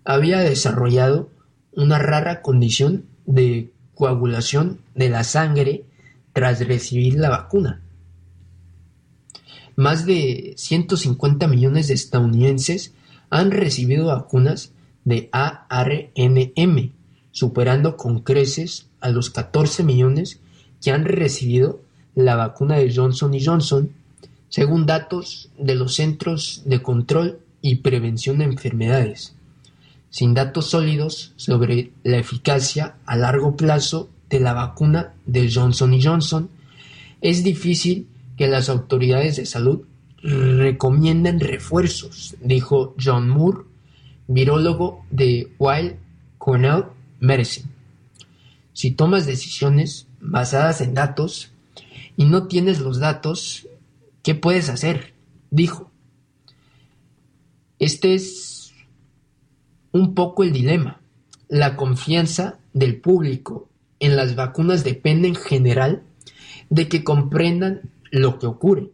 [0.05, 1.31] había desarrollado
[1.77, 5.85] una rara condición de coagulación de la sangre
[6.33, 7.83] tras recibir la vacuna.
[9.77, 12.95] Más de 150 millones de estadounidenses
[13.31, 14.73] han recibido vacunas
[15.05, 16.93] de ARNM,
[17.31, 20.41] superando con creces a los 14 millones
[20.83, 21.83] que han recibido
[22.15, 23.93] la vacuna de Johnson Johnson,
[24.49, 29.36] según datos de los Centros de Control y Prevención de Enfermedades,
[30.17, 36.49] sin datos sólidos sobre la eficacia a largo plazo de la vacuna de Johnson Johnson,
[37.21, 39.83] es difícil que las autoridades de salud
[40.23, 43.65] recomienden refuerzos, dijo John Moore,
[44.27, 45.97] virólogo de Weill
[46.39, 46.85] Cornell
[47.21, 47.69] Medicine.
[48.73, 51.51] Si tomas decisiones basadas en datos
[52.17, 53.69] y no tienes los datos,
[54.23, 55.13] ¿qué puedes hacer?
[55.51, 55.91] Dijo.
[57.79, 58.56] Este es
[59.97, 61.01] un poco el dilema.
[61.49, 66.03] La confianza del público en las vacunas depende en general
[66.71, 68.91] de que comprendan lo que ocurre,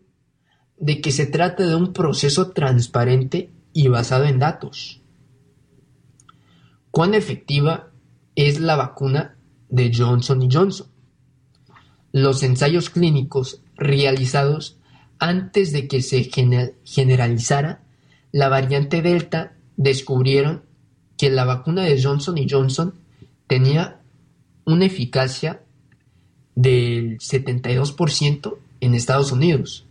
[0.79, 5.01] de que se trata de un proceso transparente y basado en datos.
[6.91, 7.93] ¿Cuán efectiva
[8.35, 9.37] es la vacuna
[9.69, 10.87] de Johnson Johnson.
[12.13, 14.79] Los ensayos clínicos realizados
[15.19, 16.31] antes de que se
[16.85, 17.83] generalizara
[18.33, 20.63] la variante Delta descubrieron
[21.23, 22.95] que la vacuna de Johnson Johnson
[23.47, 24.01] tenía
[24.65, 25.63] una eficacia
[26.57, 29.87] del 72% en Estados Unidos,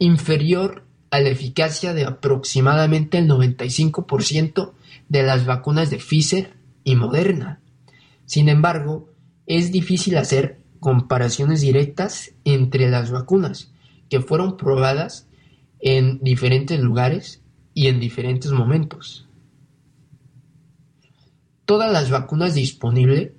[0.00, 4.72] inferior a la eficacia de aproximadamente el 95%
[5.08, 7.60] de las vacunas de Pfizer y Moderna.
[8.26, 9.08] Sin embargo,
[9.46, 13.70] es difícil hacer comparaciones directas entre las vacunas
[14.10, 15.28] que fueron probadas
[15.78, 17.40] en diferentes lugares
[17.72, 19.28] y en diferentes momentos.
[21.64, 23.32] Todas las vacunas disponibles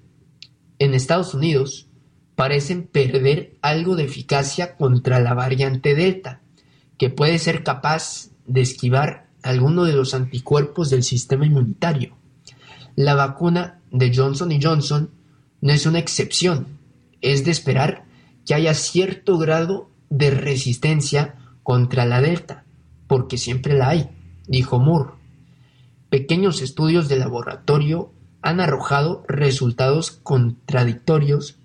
[0.80, 1.88] en Estados Unidos
[2.36, 6.42] parecen perder algo de eficacia contra la variante Delta,
[6.98, 12.16] que puede ser capaz de esquivar alguno de los anticuerpos del sistema inmunitario.
[12.96, 15.12] La vacuna de Johnson Johnson
[15.62, 16.68] no es una excepción.
[17.22, 18.06] Es de esperar
[18.46, 22.66] que haya cierto grado de resistencia contra la Delta,
[23.08, 24.10] porque siempre la hay,
[24.48, 25.23] dijo Moore.
[26.14, 31.58] Pequeños estudios de laboratorio han arrojado resultados contradictorios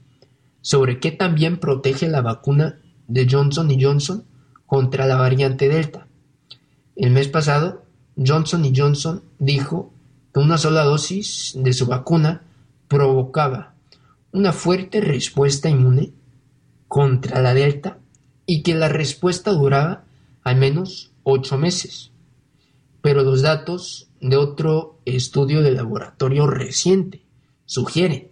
[0.63, 4.25] sobre qué también protege la vacuna de Johnson Johnson
[4.65, 6.07] contra la variante Delta.
[6.97, 7.83] El mes pasado,
[8.17, 9.93] Johnson Johnson dijo
[10.33, 12.41] que una sola dosis de su vacuna
[12.89, 13.75] provocaba
[14.33, 16.13] una fuerte respuesta inmune
[16.87, 17.99] contra la Delta
[18.47, 20.05] y que la respuesta duraba
[20.43, 22.13] al menos ocho meses.
[23.09, 27.23] Pero los datos de otro estudio de laboratorio reciente
[27.65, 28.29] sugieren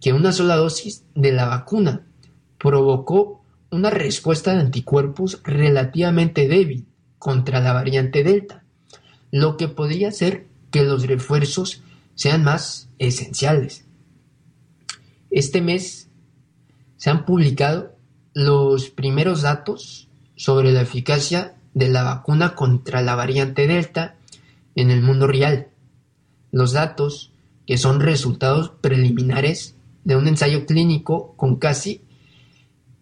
[0.00, 2.06] que una sola dosis de la vacuna
[2.56, 6.86] provocó una respuesta de anticuerpos relativamente débil
[7.18, 8.64] contra la variante Delta,
[9.30, 11.82] lo que podría hacer que los refuerzos
[12.14, 13.84] sean más esenciales.
[15.30, 16.08] Este mes
[16.96, 17.94] se han publicado
[18.32, 24.16] los primeros datos sobre la eficacia de la vacuna contra la variante Delta
[24.74, 25.68] en el mundo real.
[26.50, 27.32] Los datos,
[27.66, 32.02] que son resultados preliminares de un ensayo clínico con casi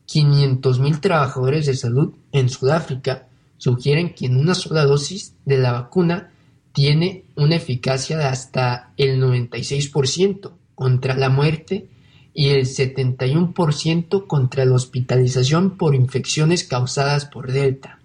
[0.08, 6.32] 500.000 trabajadores de salud en Sudáfrica, sugieren que en una sola dosis de la vacuna
[6.72, 11.88] tiene una eficacia de hasta el 96% contra la muerte
[12.34, 18.01] y el 71% contra la hospitalización por infecciones causadas por Delta.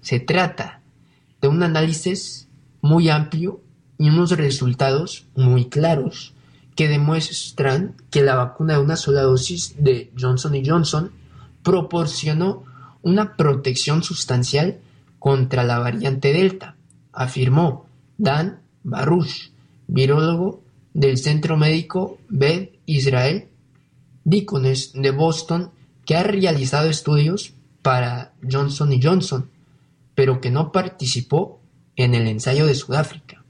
[0.00, 0.80] Se trata
[1.40, 2.48] de un análisis
[2.80, 3.60] muy amplio
[3.98, 6.34] y unos resultados muy claros
[6.76, 11.10] que demuestran que la vacuna de una sola dosis de Johnson Johnson
[11.62, 12.64] proporcionó
[13.02, 14.78] una protección sustancial
[15.18, 16.76] contra la variante Delta,
[17.12, 19.50] afirmó Dan Baruch,
[19.88, 20.62] virólogo
[20.94, 23.48] del Centro Médico Beth Israel
[24.24, 25.70] Deaconess de Boston,
[26.04, 29.50] que ha realizado estudios para Johnson Johnson,
[30.18, 31.60] pero que no participó
[31.94, 33.44] en el ensayo de Sudáfrica.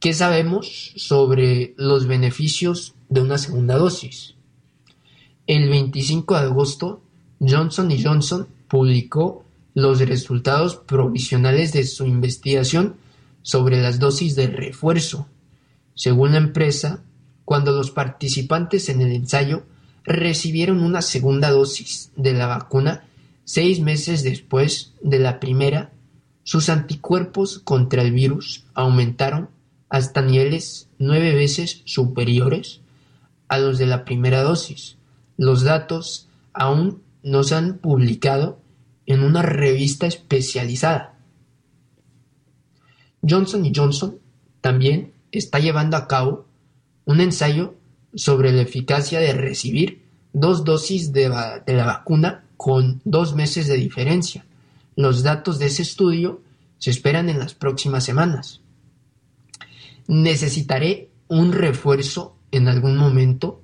[0.00, 4.34] ¿Qué sabemos sobre los beneficios de una segunda dosis?
[5.46, 7.04] El 25 de agosto,
[7.38, 12.96] Johnson Johnson publicó los resultados provisionales de su investigación
[13.42, 15.28] sobre las dosis de refuerzo.
[15.94, 17.04] Según la empresa,
[17.44, 19.62] cuando los participantes en el ensayo
[20.02, 23.04] recibieron una segunda dosis de la vacuna
[23.44, 25.92] seis meses después de la primera,
[26.42, 29.48] sus anticuerpos contra el virus aumentaron
[29.88, 32.80] hasta niveles nueve veces superiores
[33.48, 34.96] a los de la primera dosis.
[35.36, 38.58] Los datos aún no se han publicado
[39.06, 41.18] en una revista especializada.
[43.26, 44.18] Johnson Johnson
[44.60, 46.46] también está llevando a cabo
[47.04, 47.74] un ensayo
[48.14, 50.02] sobre la eficacia de recibir
[50.32, 54.44] dos dosis de, la vacuna con dos meses de diferencia.
[54.96, 56.42] Los datos de ese estudio
[56.78, 58.60] se esperan en las próximas semanas.
[60.06, 63.62] ¿Necesitaré un refuerzo en algún momento?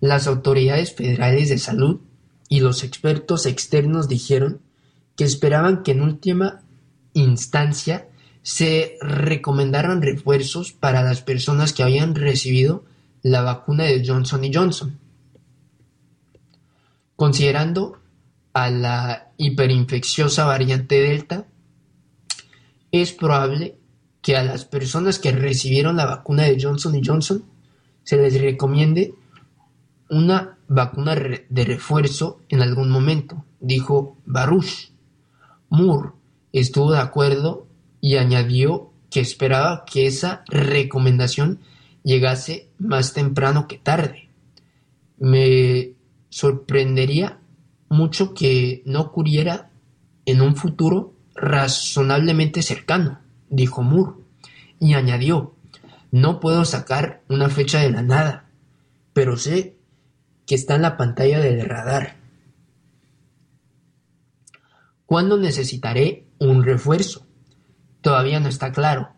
[0.00, 2.00] Las autoridades federales de salud
[2.48, 4.60] y los expertos externos dijeron
[5.16, 6.62] que esperaban que en última
[7.14, 8.08] instancia
[8.42, 12.84] se recomendaron refuerzos para las personas que habían recibido
[13.22, 14.98] la vacuna de Johnson Johnson.
[17.24, 18.02] Considerando
[18.52, 21.46] a la hiperinfecciosa variante Delta,
[22.92, 23.78] es probable
[24.20, 27.42] que a las personas que recibieron la vacuna de Johnson Johnson
[28.02, 29.14] se les recomiende
[30.10, 34.92] una vacuna de refuerzo en algún momento, dijo Baruch.
[35.70, 36.10] Moore
[36.52, 37.66] estuvo de acuerdo
[38.02, 41.60] y añadió que esperaba que esa recomendación
[42.02, 44.28] llegase más temprano que tarde.
[45.16, 45.93] Me
[46.34, 47.38] sorprendería
[47.88, 49.70] mucho que no ocurriera
[50.26, 54.14] en un futuro razonablemente cercano, dijo Moore,
[54.80, 55.54] y añadió,
[56.10, 58.48] no puedo sacar una fecha de la nada,
[59.12, 59.76] pero sé
[60.44, 62.16] que está en la pantalla del radar.
[65.06, 67.24] ¿Cuándo necesitaré un refuerzo?
[68.00, 69.12] todavía no está claro.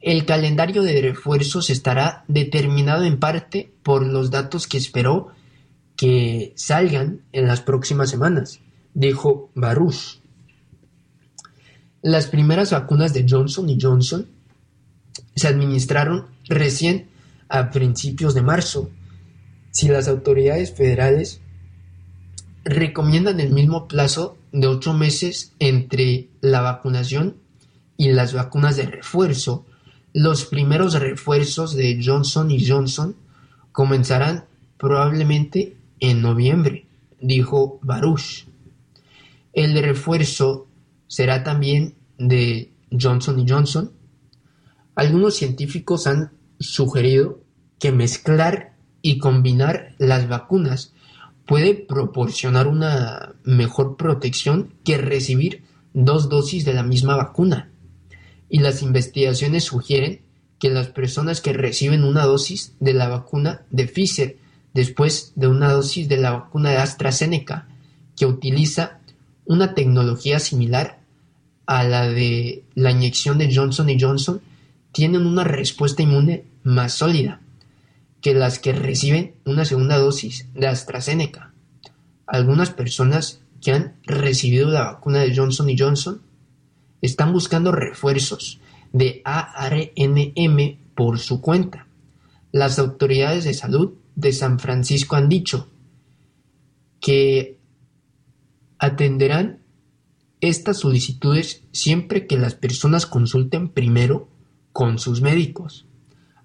[0.00, 5.28] El calendario de refuerzos estará determinado en parte por los datos que esperó
[5.98, 8.60] que salgan en las próximas semanas,
[8.94, 10.20] dijo Baruch.
[12.02, 14.28] Las primeras vacunas de Johnson y Johnson
[15.34, 17.08] se administraron recién
[17.48, 18.90] a principios de marzo.
[19.72, 21.40] Si las autoridades federales
[22.62, 27.38] recomiendan el mismo plazo de ocho meses entre la vacunación
[27.96, 29.66] y las vacunas de refuerzo,
[30.12, 33.16] los primeros refuerzos de Johnson y Johnson
[33.72, 34.44] comenzarán
[34.78, 36.86] probablemente en noviembre,
[37.20, 38.46] dijo Baruch.
[39.52, 40.66] El refuerzo
[41.06, 43.92] será también de Johnson Johnson.
[44.94, 47.40] Algunos científicos han sugerido
[47.78, 50.92] que mezclar y combinar las vacunas
[51.46, 57.70] puede proporcionar una mejor protección que recibir dos dosis de la misma vacuna.
[58.50, 60.22] y las investigaciones sugieren
[60.58, 64.38] que las personas que reciben una dosis de la vacuna de Pfizer
[64.74, 67.68] después de una dosis de la vacuna de AstraZeneca,
[68.16, 68.98] que utiliza
[69.44, 70.98] una tecnología similar
[71.66, 74.40] a la de la inyección de Johnson Johnson,
[74.92, 77.40] tienen una respuesta inmune más sólida
[78.20, 81.52] que las que reciben una segunda dosis de AstraZeneca.
[82.26, 86.20] Algunas personas que han recibido la vacuna de Johnson Johnson
[87.00, 88.60] están buscando refuerzos
[88.92, 91.86] de ARNM por su cuenta.
[92.50, 95.68] Las autoridades de salud de San Francisco han dicho
[97.00, 97.56] que
[98.80, 99.60] atenderán
[100.40, 104.28] estas solicitudes siempre que las personas consulten primero
[104.72, 105.86] con sus médicos.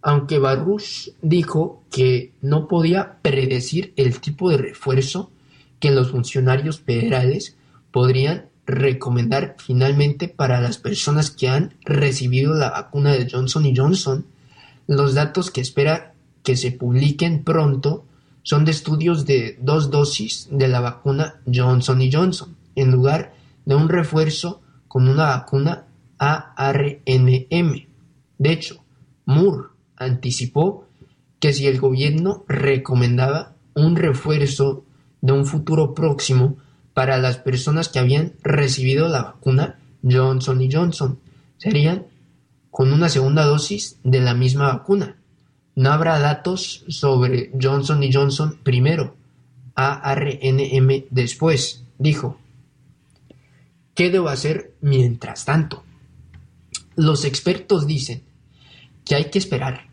[0.03, 5.31] Aunque Baruch dijo que no podía predecir el tipo de refuerzo
[5.79, 7.57] que los funcionarios federales
[7.91, 14.27] podrían recomendar finalmente para las personas que han recibido la vacuna de Johnson Johnson.
[14.85, 16.12] Los datos que espera
[16.43, 18.05] que se publiquen pronto
[18.43, 23.33] son de estudios de dos dosis de la vacuna Johnson Johnson, en lugar
[23.65, 25.85] de un refuerzo con una vacuna
[26.17, 27.87] ARNM.
[28.37, 28.83] De hecho,
[29.25, 30.87] Moore anticipó
[31.39, 34.85] que si el gobierno recomendaba un refuerzo
[35.21, 36.57] de un futuro próximo
[36.93, 41.19] para las personas que habían recibido la vacuna Johnson Johnson.
[41.57, 42.05] Serían
[42.69, 45.17] con una segunda dosis de la misma vacuna.
[45.75, 49.15] No habrá datos sobre Johnson Johnson primero,
[49.75, 52.37] ARNM después, dijo.
[53.95, 55.83] ¿Qué debo hacer mientras tanto?
[56.95, 58.23] Los expertos dicen
[59.05, 59.87] que hay que esperar.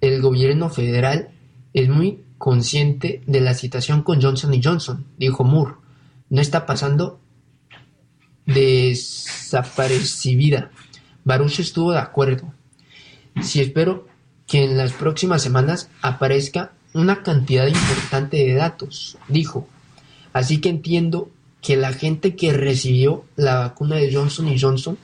[0.00, 1.30] El gobierno federal
[1.72, 5.86] es muy consciente de la situación con Johnson Johnson, dijo Moore
[6.28, 7.20] no está pasando
[8.44, 10.72] desaparecida.
[11.24, 12.52] Baruch estuvo de acuerdo.
[13.42, 14.08] Si espero
[14.46, 19.66] que en las próximas semanas aparezca una cantidad importante de datos, dijo.
[20.32, 21.30] Así que entiendo
[21.60, 24.98] que la gente que recibió la vacuna de Johnson Johnson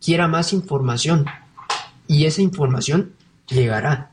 [0.00, 1.26] quiera más información
[2.08, 3.12] y esa información
[3.48, 4.10] llegará.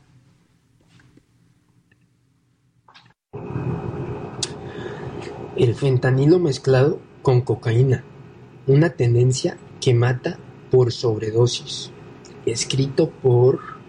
[5.56, 8.04] El fentanilo mezclado con cocaína,
[8.66, 10.38] una tendencia que mata
[10.70, 11.90] por sobredosis.
[12.46, 13.79] Escrito por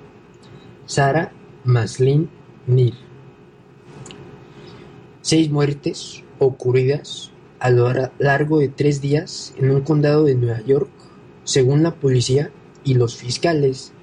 [0.91, 1.31] Sarah
[1.63, 2.29] Maslin
[2.67, 2.97] Neal.
[5.21, 7.89] Seis muertes ocurridas a lo
[8.19, 10.89] largo de tres días en un condado de Nueva York,
[11.45, 12.51] según la policía
[12.83, 13.93] y los fiscales,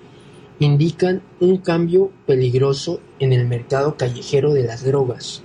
[0.60, 5.42] indican un cambio peligroso en el mercado callejero de las drogas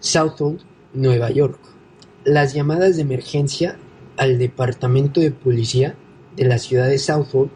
[0.00, 0.62] Southhold,
[0.94, 1.60] Nueva York.
[2.24, 3.78] Las llamadas de emergencia
[4.16, 5.94] al Departamento de Policía
[6.34, 7.50] de la ciudad de Southhold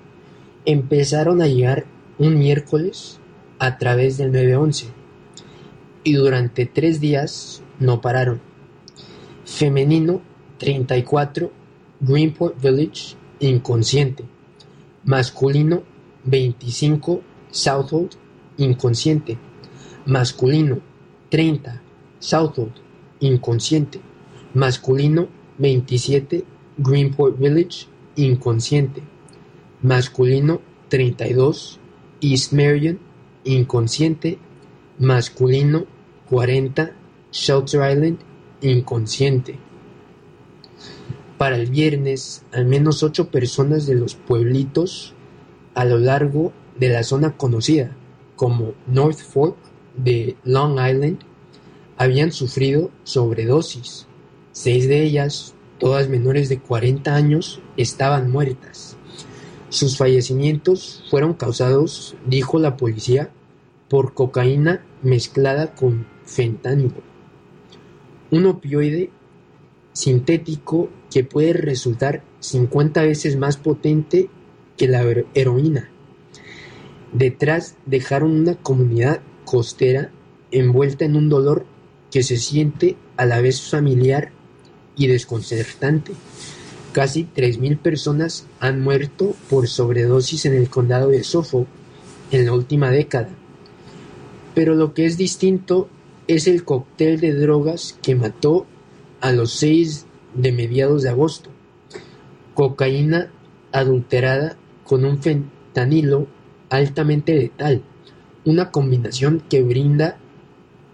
[0.64, 1.86] empezaron a llegar
[2.20, 3.18] un miércoles
[3.58, 4.86] a través del 911
[6.04, 8.40] y durante tres días no pararon.
[9.44, 10.22] Femenino
[10.58, 11.50] 34
[12.00, 14.24] Greenport Village inconsciente.
[15.02, 15.82] Masculino
[16.22, 18.12] 25 Southhold
[18.56, 19.38] inconsciente.
[20.06, 20.78] Masculino
[21.30, 21.82] 30
[22.20, 22.74] Southwold,
[23.20, 24.00] inconsciente.
[24.52, 26.44] Masculino 27,
[26.76, 29.02] Greenport Village, inconsciente.
[29.82, 30.60] Masculino
[30.90, 31.79] 32,
[32.20, 32.98] East Marion,
[33.44, 34.38] inconsciente.
[34.98, 35.86] Masculino
[36.28, 36.92] 40,
[37.32, 38.18] Shelter Island,
[38.60, 39.58] inconsciente.
[41.38, 45.14] Para el viernes, al menos ocho personas de los pueblitos
[45.74, 47.96] a lo largo de la zona conocida
[48.36, 49.56] como North Fork
[49.96, 51.18] de Long Island
[51.98, 54.06] habían sufrido sobredosis.
[54.52, 58.96] Seis de ellas, todas menores de 40 años, estaban muertas.
[59.70, 63.30] Sus fallecimientos fueron causados, dijo la policía,
[63.88, 67.02] por cocaína mezclada con fentanilo,
[68.30, 69.10] un opioide
[69.92, 74.28] sintético que puede resultar 50 veces más potente
[74.76, 75.04] que la
[75.34, 75.90] heroína.
[77.12, 80.10] Detrás dejaron una comunidad costera
[80.50, 81.64] envuelta en un dolor
[82.10, 84.32] que se siente a la vez familiar
[84.96, 86.12] y desconcertante.
[86.92, 91.68] Casi 3.000 personas han muerto por sobredosis en el condado de Suffolk
[92.32, 93.28] en la última década.
[94.54, 95.88] Pero lo que es distinto
[96.26, 98.66] es el cóctel de drogas que mató
[99.20, 101.50] a los seis de mediados de agosto.
[102.54, 103.30] Cocaína
[103.72, 106.26] adulterada con un fentanilo
[106.70, 107.82] altamente letal,
[108.44, 110.18] una combinación que brinda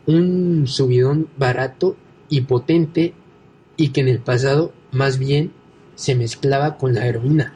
[0.07, 1.97] un subidón barato
[2.29, 3.15] y potente
[3.77, 5.53] y que en el pasado más bien
[5.97, 7.55] se mezclaba con la heroína.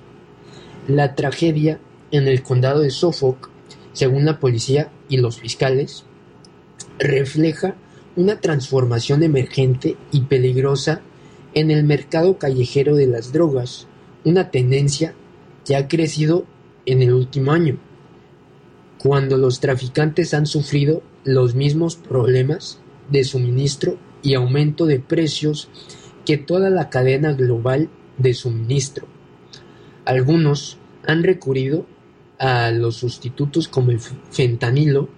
[0.89, 1.79] La tragedia
[2.11, 3.49] en el condado de Suffolk,
[3.93, 6.05] según la policía y los fiscales,
[6.99, 7.77] refleja
[8.17, 11.01] una transformación emergente y peligrosa
[11.55, 13.87] en el mercado callejero de las drogas,
[14.25, 15.15] una tendencia
[15.65, 16.45] que ha crecido
[16.87, 17.79] en el último año,
[18.99, 22.81] cuando los traficantes han sufrido los mismos problemas
[23.11, 25.69] de suministro y aumento de precios
[26.25, 27.89] que toda la cadena global
[28.21, 29.07] de suministro.
[30.05, 31.87] Algunos han recurrido
[32.39, 35.09] a los sustitutos como el fentanilo,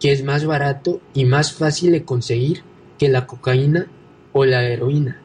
[0.00, 2.62] que es más barato y más fácil de conseguir
[2.98, 3.86] que la cocaína
[4.32, 5.20] o la heroína,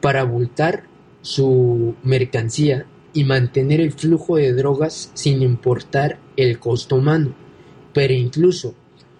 [0.00, 0.84] para abultar
[1.22, 7.34] su mercancía y mantener el flujo de drogas sin importar el costo humano.
[7.92, 8.74] Pero incluso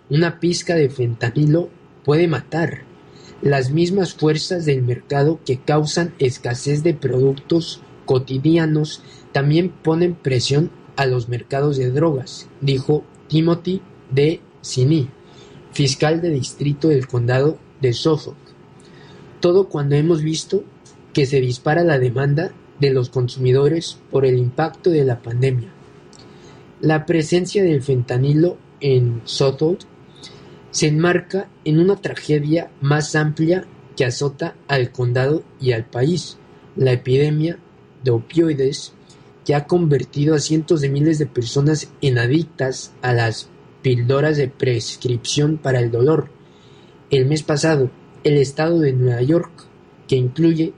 [0.09, 1.69] una pizca de fentanilo
[2.05, 2.90] puede matar.
[3.43, 11.07] Las mismas fuerzas del mercado que causan escasez de productos cotidianos también ponen presión a
[11.07, 13.81] los mercados de drogas, dijo Timothy
[14.11, 14.41] D.
[14.61, 15.09] Sini,
[15.73, 18.37] fiscal de distrito del condado de Suffolk.
[19.41, 20.63] Todo cuando hemos visto
[21.15, 25.71] que se dispara la demanda de los consumidores por el impacto de la pandemia.
[26.83, 29.81] La presencia del fentanilo en Suffolk
[30.71, 33.67] se enmarca en una tragedia más amplia
[33.97, 36.39] que azota al condado y al país,
[36.77, 37.59] la epidemia
[38.05, 38.95] de opioides
[39.45, 43.49] que ha convertido a cientos de miles de personas en adictas a las
[43.83, 46.31] píldoras de prescripción para el dolor.
[47.11, 47.91] El mes pasado,
[48.23, 49.51] el estado de Nueva York,
[50.07, 50.73] que incluye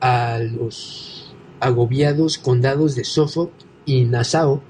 [0.00, 3.52] a los agobiados condados de Suffolk
[3.86, 4.62] y Nassau,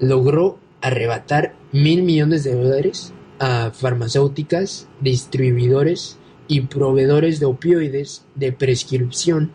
[0.00, 6.18] logró arrebatar mil millones de dólares a farmacéuticas, distribuidores
[6.48, 9.50] y proveedores de opioides de prescripción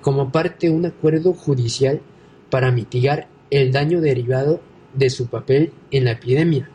[0.00, 2.00] como parte de un acuerdo judicial
[2.50, 4.60] para mitigar el daño derivado
[4.94, 6.68] de su papel en la epidemia.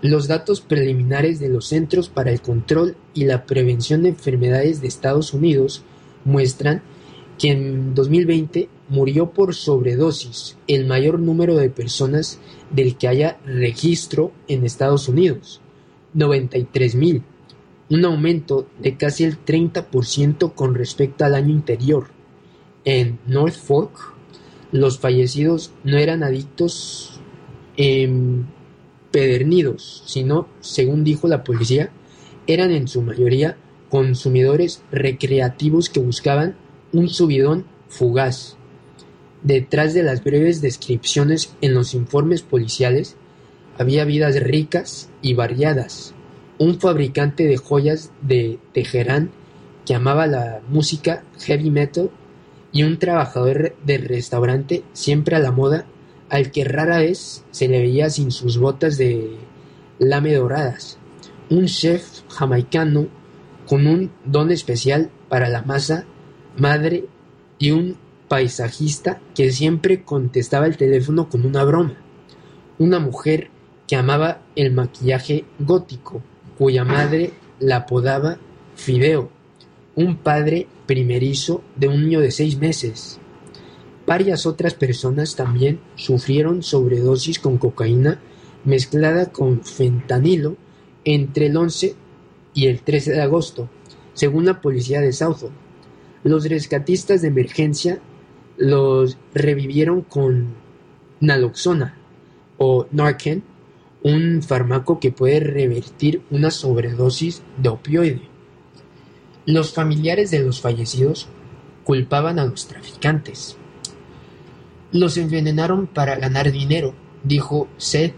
[0.00, 4.86] Los datos preliminares de los Centros para el Control y la Prevención de Enfermedades de
[4.86, 5.82] Estados Unidos
[6.24, 6.82] muestran
[7.38, 12.38] que en 2020 murió por sobredosis el mayor número de personas
[12.70, 15.60] del que haya registro en Estados Unidos,
[16.14, 17.22] 93.000,
[17.90, 22.08] un aumento de casi el 30% con respecto al año anterior.
[22.84, 24.14] En North Fork,
[24.72, 27.20] los fallecidos no eran adictos
[27.76, 31.90] empedernidos, sino, según dijo la policía,
[32.46, 33.58] eran en su mayoría
[33.88, 36.56] consumidores recreativos que buscaban
[36.92, 38.57] un subidón fugaz.
[39.42, 43.16] Detrás de las breves descripciones en los informes policiales
[43.78, 46.14] había vidas ricas y variadas.
[46.58, 49.30] Un fabricante de joyas de Teherán
[49.86, 52.10] que amaba la música heavy metal
[52.72, 55.86] y un trabajador de restaurante siempre a la moda
[56.28, 59.36] al que rara vez se le veía sin sus botas de
[59.98, 60.98] lame doradas.
[61.48, 63.06] Un chef jamaicano
[63.66, 66.04] con un don especial para la masa
[66.56, 67.04] madre
[67.58, 67.96] y un
[68.28, 71.96] paisajista que siempre contestaba el teléfono con una broma.
[72.78, 73.50] Una mujer
[73.86, 76.22] que amaba el maquillaje gótico,
[76.58, 78.38] cuya madre la apodaba
[78.76, 79.30] Fideo.
[79.96, 83.18] Un padre primerizo de un niño de seis meses.
[84.06, 88.20] Varias otras personas también sufrieron sobredosis con cocaína
[88.64, 90.56] mezclada con fentanilo
[91.04, 91.94] entre el 11
[92.54, 93.68] y el 13 de agosto,
[94.14, 95.52] según la policía de Southall.
[96.24, 98.00] Los rescatistas de emergencia
[98.58, 100.54] los revivieron con
[101.20, 101.96] naloxona
[102.58, 103.42] o Narcan,
[104.02, 108.22] un fármaco que puede revertir una sobredosis de opioide.
[109.46, 111.28] Los familiares de los fallecidos
[111.84, 113.56] culpaban a los traficantes.
[114.92, 116.94] Los envenenaron para ganar dinero,
[117.24, 118.14] dijo Seth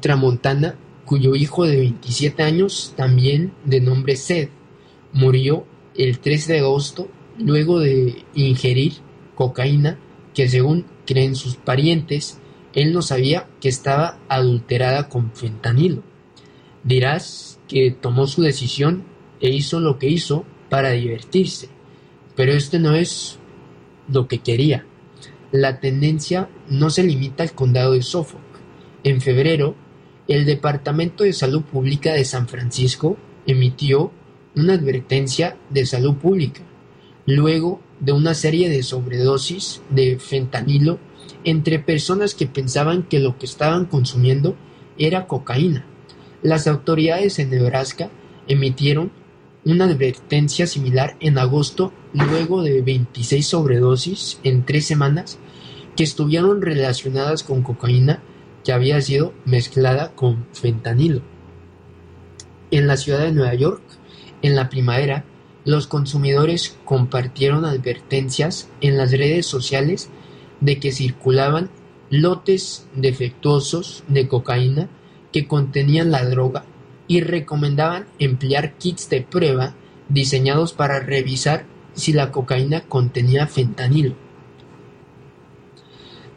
[0.00, 4.50] Tramontana, cuyo hijo de 27 años, también de nombre Seth,
[5.12, 8.94] murió el 3 de agosto luego de ingerir
[9.40, 9.96] cocaína
[10.34, 12.38] que según creen sus parientes,
[12.74, 16.02] él no sabía que estaba adulterada con fentanilo.
[16.84, 19.04] Dirás que tomó su decisión
[19.40, 21.70] e hizo lo que hizo para divertirse,
[22.36, 23.38] pero esto no es
[24.12, 24.84] lo que quería.
[25.52, 28.44] La tendencia no se limita al condado de Suffolk.
[29.04, 29.74] En febrero,
[30.28, 33.16] el Departamento de Salud Pública de San Francisco
[33.46, 34.12] emitió
[34.54, 36.60] una advertencia de salud pública,
[37.24, 40.98] luego de una serie de sobredosis de fentanilo
[41.44, 44.56] entre personas que pensaban que lo que estaban consumiendo
[44.98, 45.84] era cocaína.
[46.42, 48.10] Las autoridades en Nebraska
[48.48, 49.12] emitieron
[49.64, 55.38] una advertencia similar en agosto luego de 26 sobredosis en tres semanas
[55.96, 58.22] que estuvieron relacionadas con cocaína
[58.64, 61.22] que había sido mezclada con fentanilo.
[62.70, 63.82] En la ciudad de Nueva York,
[64.42, 65.24] en la primavera,
[65.64, 70.10] los consumidores compartieron advertencias en las redes sociales
[70.60, 71.70] de que circulaban
[72.10, 74.88] lotes defectuosos de cocaína
[75.32, 76.64] que contenían la droga
[77.06, 79.74] y recomendaban emplear kits de prueba
[80.08, 84.14] diseñados para revisar si la cocaína contenía fentanilo.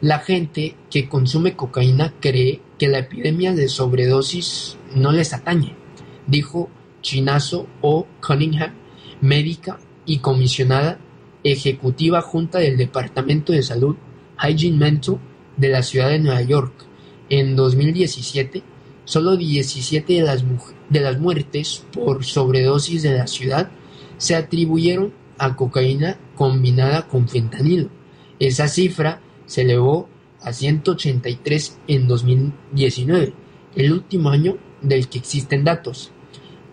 [0.00, 5.74] La gente que consume cocaína cree que la epidemia de sobredosis no les atañe,
[6.26, 6.68] dijo
[7.00, 8.06] Chinazo O.
[8.20, 8.74] Cunningham,
[9.24, 10.98] médica y comisionada
[11.44, 13.96] ejecutiva junta del Departamento de Salud
[14.38, 15.18] Hygiene Mental
[15.56, 16.72] de la ciudad de Nueva York.
[17.30, 18.62] En 2017,
[19.06, 20.44] solo 17 de las,
[20.90, 23.70] de las muertes por sobredosis de la ciudad
[24.18, 27.88] se atribuyeron a cocaína combinada con fentanilo.
[28.38, 30.08] Esa cifra se elevó
[30.42, 33.32] a 183 en 2019,
[33.74, 36.12] el último año del que existen datos.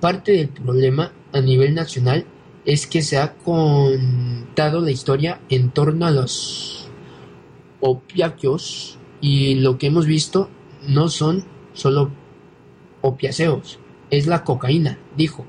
[0.01, 2.25] Parte del problema a nivel nacional
[2.65, 6.89] es que se ha contado la historia en torno a los
[7.79, 10.49] opiáceos y lo que hemos visto
[10.87, 12.11] no son solo
[13.01, 15.45] opiáceos, es la cocaína, dijo.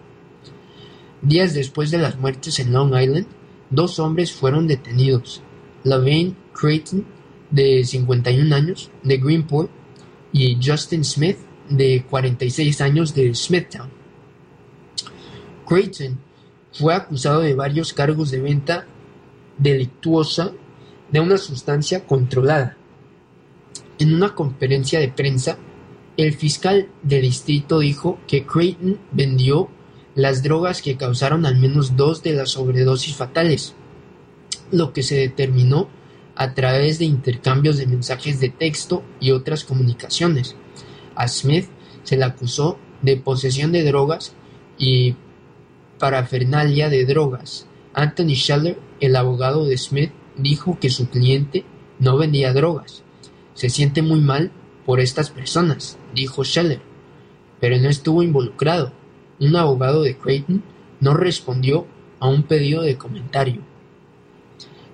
[1.21, 3.27] Días después de las muertes en Long Island,
[3.71, 5.43] dos hombres fueron detenidos.
[5.85, 7.05] Lavaine Creighton,
[7.51, 9.71] de 51 años, de Greenport,
[10.33, 11.37] y Justin Smith,
[11.69, 13.91] de 46 años, de Smithtown.
[15.67, 16.19] Creighton
[16.73, 18.87] fue acusado de varios cargos de venta
[19.59, 20.53] delictuosa
[21.11, 22.77] de una sustancia controlada.
[23.99, 25.59] En una conferencia de prensa,
[26.17, 29.69] el fiscal de distrito dijo que Creighton vendió
[30.15, 33.75] las drogas que causaron al menos dos de las sobredosis fatales,
[34.71, 35.89] lo que se determinó
[36.35, 40.57] a través de intercambios de mensajes de texto y otras comunicaciones.
[41.15, 41.69] A Smith
[42.03, 44.35] se le acusó de posesión de drogas
[44.79, 45.17] y
[46.03, 47.69] parafernalia de drogas.
[47.95, 51.65] Anthony Scheller, el abogado de Smith, dijo que su cliente
[52.01, 53.05] no vendía drogas.
[53.55, 54.51] Se siente muy mal
[54.85, 56.81] por estas personas, dijo Scheller,
[57.61, 58.93] pero no estuvo involucrado.
[59.39, 60.65] Un abogado de Creighton
[60.99, 61.87] no respondió
[62.19, 63.61] a un pedido de comentario.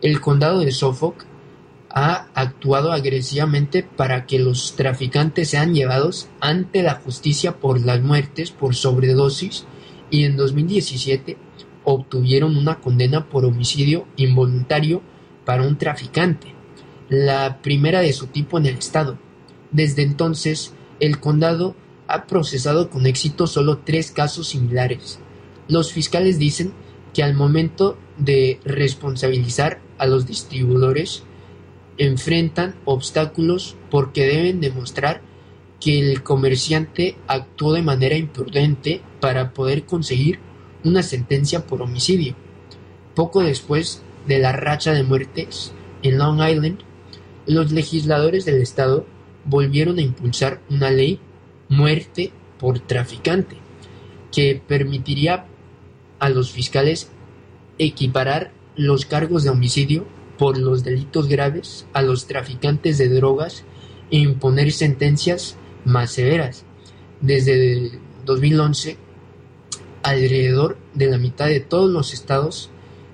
[0.02, 1.24] El condado de Suffolk
[1.88, 8.50] ha actuado agresivamente para que los traficantes sean llevados ante la justicia por las muertes
[8.50, 9.64] por sobredosis
[10.10, 11.36] y en 2017
[11.84, 15.02] obtuvieron una condena por homicidio involuntario
[15.44, 16.54] para un traficante,
[17.08, 19.18] la primera de su tipo en el estado.
[19.70, 21.74] Desde entonces, el condado
[22.06, 25.18] ha procesado con éxito solo tres casos similares.
[25.68, 26.72] Los fiscales dicen
[27.14, 31.22] que al momento de responsabilizar a los distribuidores
[31.98, 35.22] enfrentan obstáculos porque deben demostrar
[35.80, 40.38] que el comerciante actuó de manera imprudente para poder conseguir
[40.84, 42.34] una sentencia por homicidio.
[43.14, 45.72] Poco después de la racha de muertes
[46.02, 46.78] en Long Island,
[47.46, 49.06] los legisladores del estado
[49.44, 51.20] volvieron a impulsar una ley
[51.68, 53.56] muerte por traficante
[54.32, 55.46] que permitiría
[56.18, 57.10] a los fiscales
[57.78, 60.06] equiparar los cargos de homicidio
[60.36, 63.64] por los delitos graves a los traficantes de drogas
[64.10, 66.64] e imponer sentencias más severas.
[67.20, 68.96] Desde 2011,
[70.02, 72.70] alrededor de la mitad de todos los estados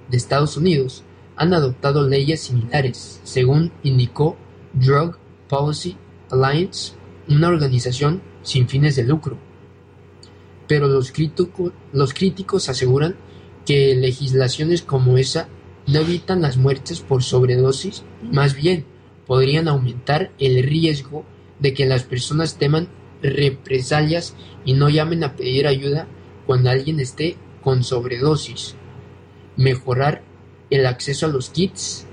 [0.09, 1.03] de Estados Unidos
[1.37, 4.37] han adoptado leyes similares, según indicó
[4.73, 5.17] Drug
[5.49, 5.97] Policy
[6.31, 6.95] Alliance,
[7.29, 9.39] una organización sin fines de lucro.
[10.69, 11.13] Pero los,
[11.93, 13.17] los críticos aseguran
[13.67, 15.49] que legislaciones como esa
[15.87, 18.85] no evitan las muertes por sobredosis, más bien
[19.27, 21.25] podrían aumentar el riesgo
[21.59, 22.89] de que las personas teman
[23.23, 24.35] represalias
[24.65, 26.07] y no llamen a pedir ayuda
[26.47, 28.77] cuando alguien esté con sobredosis.
[29.57, 30.23] Mejorar
[30.71, 32.07] el acceso a los kits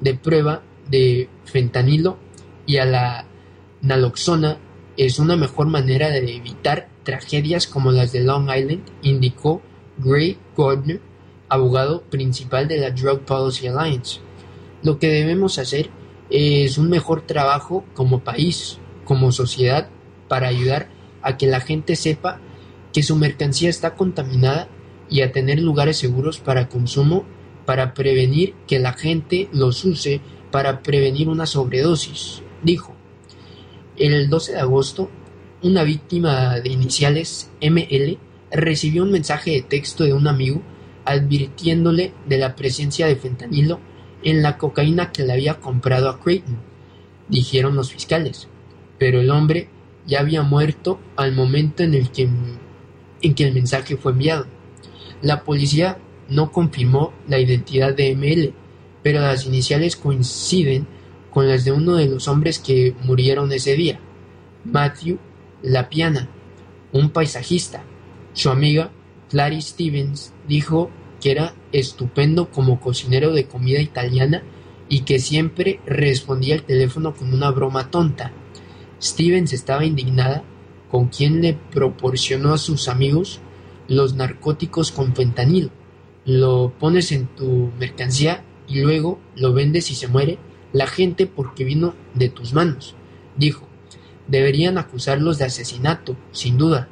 [0.00, 2.18] de prueba de fentanilo
[2.66, 3.26] y a la
[3.82, 4.58] naloxona
[4.96, 9.62] es una mejor manera de evitar tragedias como las de Long Island, indicó
[9.98, 11.00] Gray Gardner,
[11.48, 14.20] abogado principal de la Drug Policy Alliance.
[14.82, 15.90] Lo que debemos hacer
[16.30, 19.88] es un mejor trabajo como país, como sociedad
[20.28, 20.88] para ayudar
[21.22, 22.40] a que la gente sepa
[22.92, 24.68] que su mercancía está contaminada
[25.08, 27.24] y a tener lugares seguros para consumo
[27.64, 32.94] para prevenir que la gente los use para prevenir una sobredosis, dijo.
[33.96, 35.10] El 12 de agosto,
[35.62, 38.18] una víctima de iniciales ML
[38.50, 40.62] recibió un mensaje de texto de un amigo
[41.04, 43.80] advirtiéndole de la presencia de fentanilo
[44.22, 46.58] en la cocaína que le había comprado a Creighton,
[47.28, 48.48] dijeron los fiscales,
[48.98, 49.68] pero el hombre
[50.06, 52.28] ya había muerto al momento en el que,
[53.22, 54.46] en que el mensaje fue enviado.
[55.22, 58.52] La policía no confirmó la identidad de ML,
[59.02, 60.86] pero las iniciales coinciden
[61.30, 64.00] con las de uno de los hombres que murieron ese día,
[64.64, 65.18] Matthew
[65.62, 66.28] Lapiana,
[66.92, 67.84] un paisajista.
[68.32, 68.90] Su amiga,
[69.30, 70.90] Clarice Stevens, dijo
[71.20, 74.42] que era estupendo como cocinero de comida italiana
[74.88, 78.32] y que siempre respondía al teléfono con una broma tonta.
[79.02, 80.42] Stevens estaba indignada
[80.90, 83.40] con quien le proporcionó a sus amigos
[83.88, 85.70] los narcóticos con fentanilo.
[86.24, 90.38] Lo pones en tu mercancía y luego lo vendes y se muere
[90.72, 92.94] la gente porque vino de tus manos.
[93.36, 93.66] Dijo,
[94.26, 96.88] deberían acusarlos de asesinato, sin duda.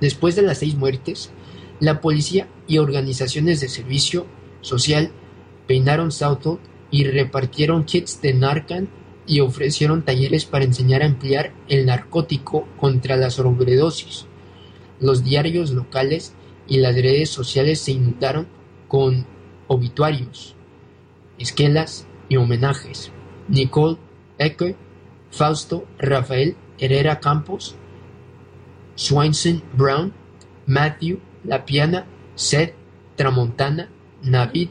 [0.00, 1.30] Después de las seis muertes,
[1.78, 4.26] la policía y organizaciones de servicio
[4.60, 5.12] social
[5.66, 6.58] peinaron Southall
[6.90, 8.88] y repartieron kits de Narcan
[9.30, 14.26] y ofrecieron talleres para enseñar a emplear el narcótico contra la sobredosis.
[14.98, 16.34] Los diarios locales
[16.66, 18.48] y las redes sociales se inundaron
[18.88, 19.24] con
[19.68, 20.56] obituarios,
[21.38, 23.12] esquelas y homenajes.
[23.46, 23.98] Nicole
[24.36, 24.74] Ecker,
[25.30, 27.76] Fausto Rafael Herrera Campos,
[28.96, 30.12] Swainson Brown,
[30.66, 32.04] Matthew Lapiana,
[32.34, 32.74] Seth
[33.14, 33.90] Tramontana,
[34.24, 34.70] Navid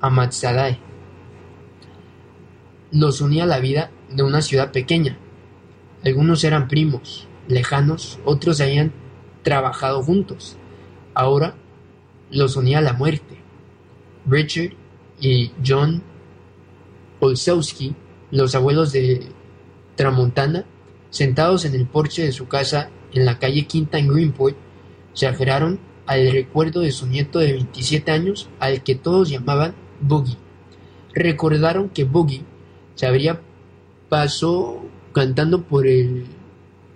[0.00, 0.87] Ahmadzadeh
[2.90, 5.18] los unía la vida de una ciudad pequeña.
[6.04, 8.92] Algunos eran primos, lejanos, otros habían
[9.42, 10.56] trabajado juntos.
[11.14, 11.54] Ahora
[12.30, 13.38] los unía la muerte.
[14.26, 14.72] Richard
[15.20, 16.02] y John
[17.20, 17.94] Olszewski,
[18.30, 19.26] los abuelos de
[19.96, 20.64] Tramontana,
[21.10, 24.56] sentados en el porche de su casa en la calle Quinta en Greenport,
[25.14, 30.36] se aferraron al recuerdo de su nieto de 27 años al que todos llamaban Boogie.
[31.12, 32.44] Recordaron que Boogie
[32.98, 33.40] se habría
[34.08, 34.82] pasó
[35.12, 36.26] cantando por el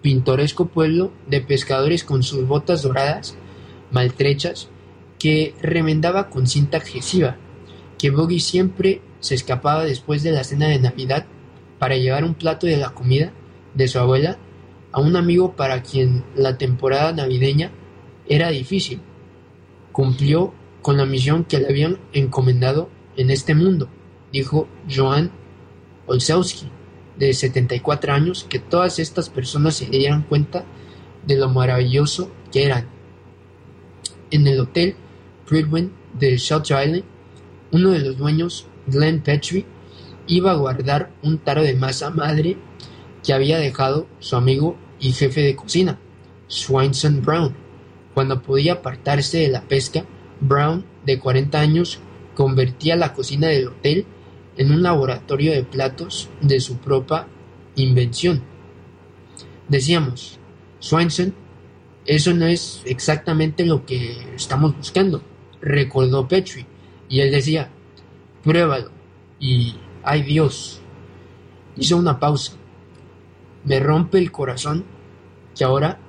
[0.01, 3.37] pintoresco pueblo de pescadores con sus botas doradas,
[3.93, 4.69] maltrechas,
[5.21, 7.37] que remendaba con cinta adhesiva,
[7.99, 11.25] que Boggy siempre se escapaba después de la cena de Navidad
[11.79, 13.33] para llevar un plato de la comida
[13.75, 14.39] de su abuela
[14.91, 17.71] a un amigo para quien la temporada navideña
[18.29, 19.01] era difícil.
[19.93, 23.89] Cumplió con la misión que le habían encomendado en este mundo,
[24.33, 25.31] dijo Joan
[26.07, 26.69] Olszewski,
[27.19, 30.65] de 74 años, que todas estas personas se dieran cuenta
[31.27, 32.89] de lo maravilloso que eran.
[34.31, 34.97] En el hotel
[35.49, 37.05] Bridwin de Shelter Island,
[37.71, 39.67] uno de los dueños, Glenn Petrie,
[40.27, 42.57] iba a guardar un taro de masa madre
[43.23, 45.99] que había dejado su amigo y jefe de cocina,
[46.49, 47.55] Swainson Brown.
[48.15, 50.05] Cuando podía apartarse de la pesca,
[50.41, 51.99] Brown, de 40 años,
[52.35, 54.07] convertía la cocina del hotel
[54.57, 57.27] en un laboratorio de platos de su propia
[57.77, 58.43] invención.
[59.69, 60.39] Decíamos,
[60.79, 61.35] Swanson,
[62.05, 65.23] eso no es exactamente lo que estamos buscando,
[65.61, 66.67] recordó Petrie,
[67.09, 67.71] y él decía,
[68.43, 68.91] pruébalo,
[69.39, 70.81] y ay Dios,
[71.77, 72.55] hizo una pausa.
[73.65, 74.85] Me rompe el corazón
[75.57, 76.01] que ahora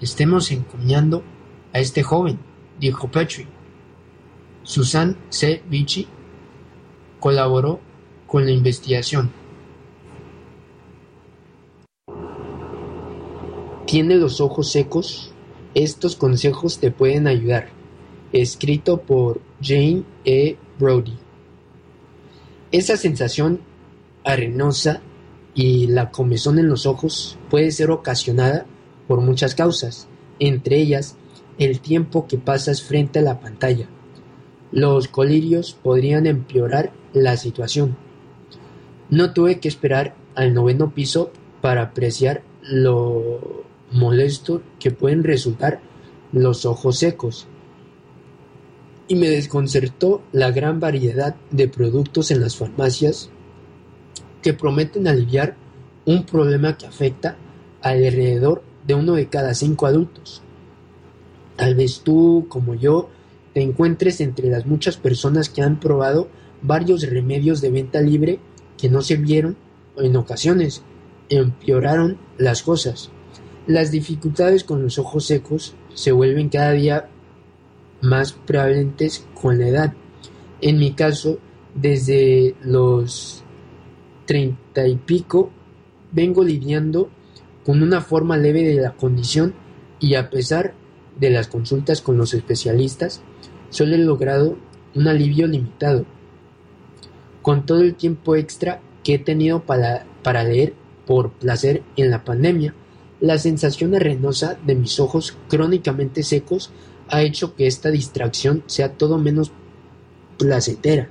[0.00, 1.24] estemos encomiando
[1.72, 2.38] a este joven,
[2.78, 3.46] dijo Petrie.
[4.62, 5.62] Susan C.
[5.68, 6.06] Vichy
[7.24, 7.80] colaboró
[8.26, 9.32] con la investigación.
[13.86, 15.32] ¿Tiene los ojos secos?
[15.74, 17.70] Estos consejos te pueden ayudar.
[18.34, 20.58] Escrito por Jane E.
[20.78, 21.16] Brody.
[22.72, 23.60] Esa sensación
[24.22, 25.00] arenosa
[25.54, 28.66] y la comezón en los ojos puede ser ocasionada
[29.08, 30.08] por muchas causas,
[30.40, 31.16] entre ellas
[31.56, 33.88] el tiempo que pasas frente a la pantalla.
[34.74, 37.96] Los colirios podrían empeorar la situación.
[39.08, 43.62] No tuve que esperar al noveno piso para apreciar lo
[43.92, 45.80] molesto que pueden resultar
[46.32, 47.46] los ojos secos.
[49.06, 53.30] Y me desconcertó la gran variedad de productos en las farmacias
[54.42, 55.54] que prometen aliviar
[56.04, 57.36] un problema que afecta
[57.80, 60.42] alrededor de uno de cada cinco adultos.
[61.54, 63.08] Tal vez tú, como yo,
[63.54, 66.28] te encuentres entre las muchas personas que han probado
[66.60, 68.40] varios remedios de venta libre
[68.76, 69.56] que no se vieron
[69.96, 70.82] o en ocasiones
[71.28, 73.10] empeoraron las cosas.
[73.66, 77.08] Las dificultades con los ojos secos se vuelven cada día
[78.02, 79.94] más prevalentes con la edad.
[80.60, 81.38] En mi caso,
[81.74, 83.42] desde los
[84.26, 85.50] treinta y pico,
[86.12, 87.08] vengo lidiando
[87.64, 89.54] con una forma leve de la condición
[90.00, 90.74] y a pesar
[91.18, 93.22] de las consultas con los especialistas,
[93.74, 94.56] solo he logrado
[94.94, 96.06] un alivio limitado.
[97.42, 100.74] con todo el tiempo extra que he tenido para, para leer
[101.06, 102.72] por placer en la pandemia,
[103.20, 106.70] la sensación arenosa de mis ojos crónicamente secos
[107.08, 109.50] ha hecho que esta distracción sea todo menos
[110.38, 111.10] placentera.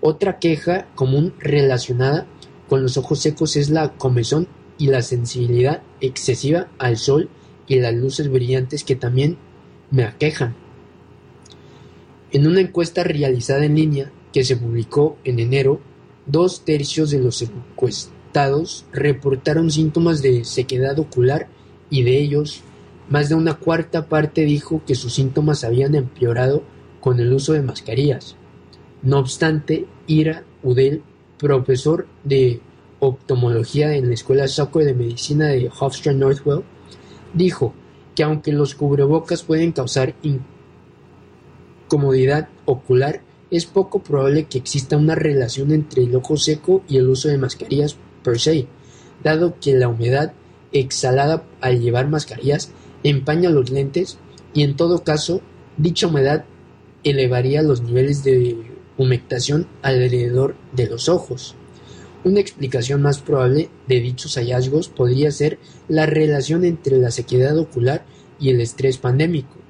[0.00, 2.26] Otra queja común relacionada
[2.68, 4.46] con los ojos secos es la comezón
[4.78, 7.28] y la sensibilidad excesiva al sol
[7.66, 9.36] y las luces brillantes que también
[9.90, 10.61] me aquejan.
[12.32, 15.80] En una encuesta realizada en línea que se publicó en enero,
[16.24, 21.48] dos tercios de los encuestados reportaron síntomas de sequedad ocular
[21.90, 22.62] y de ellos,
[23.10, 26.62] más de una cuarta parte dijo que sus síntomas habían empeorado
[27.00, 28.36] con el uso de mascarillas.
[29.02, 31.02] No obstante, Ira Udell,
[31.36, 32.60] profesor de
[33.00, 36.62] oftalmología en la Escuela Soco de Medicina de Hofstra Northwell,
[37.34, 37.74] dijo
[38.14, 40.14] que aunque los cubrebocas pueden causar
[41.92, 43.20] incomodidad ocular,
[43.50, 47.36] es poco probable que exista una relación entre el ojo seco y el uso de
[47.36, 48.66] mascarillas per se,
[49.22, 50.32] dado que la humedad
[50.72, 52.70] exhalada al llevar mascarillas
[53.02, 54.16] empaña los lentes
[54.54, 55.42] y en todo caso
[55.76, 56.46] dicha humedad
[57.04, 58.56] elevaría los niveles de
[58.96, 61.56] humectación alrededor de los ojos.
[62.24, 68.06] Una explicación más probable de dichos hallazgos podría ser la relación entre la sequedad ocular
[68.40, 69.61] y el estrés pandémico.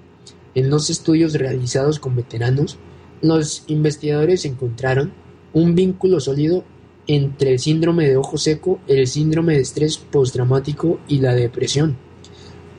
[0.54, 2.78] En dos estudios realizados con veteranos,
[3.20, 5.12] los investigadores encontraron
[5.52, 6.64] un vínculo sólido
[7.06, 11.96] entre el síndrome de ojo seco, el síndrome de estrés postraumático y la depresión.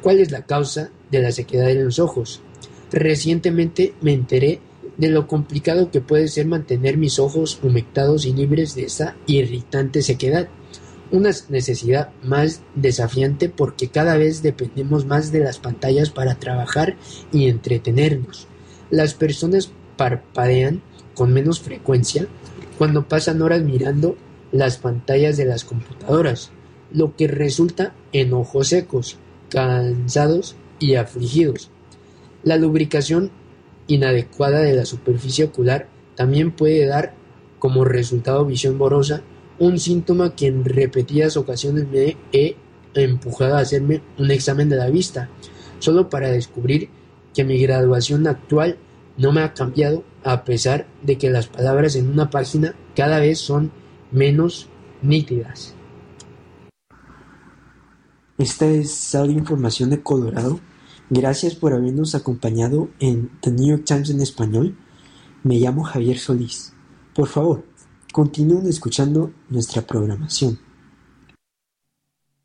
[0.02, 2.42] ¿Cuál es la causa de la sequedad en los ojos?
[2.92, 4.60] Recientemente me enteré
[4.98, 10.02] de lo complicado que puede ser mantener mis ojos humectados y libres de esa irritante
[10.02, 10.48] sequedad.
[11.14, 16.96] Una necesidad más desafiante porque cada vez dependemos más de las pantallas para trabajar
[17.32, 18.48] y entretenernos.
[18.90, 20.82] Las personas parpadean
[21.14, 22.26] con menos frecuencia
[22.80, 24.18] cuando pasan horas mirando
[24.52, 26.50] las pantallas de las computadoras,
[26.92, 31.70] lo que resulta en ojos secos, cansados y afligidos.
[32.44, 33.30] La lubricación
[33.86, 37.14] inadecuada de la superficie ocular también puede dar
[37.60, 39.22] como resultado visión borrosa,
[39.60, 42.56] un síntoma que en repetidas ocasiones me he
[42.94, 45.30] empujado a hacerme un examen de la vista,
[45.80, 46.90] solo para descubrir
[47.34, 48.78] que mi graduación actual
[49.18, 53.40] no me ha cambiado a pesar de que las palabras en una página cada vez
[53.40, 53.72] son
[54.12, 54.68] menos
[55.02, 55.76] nítidas.
[58.38, 60.60] Esta es audio información de Colorado
[61.16, 64.76] Gracias por habernos acompañado en The New York Times en español.
[65.44, 66.74] Me llamo Javier Solís.
[67.14, 67.66] Por favor,
[68.14, 70.58] continúen escuchando nuestra programación.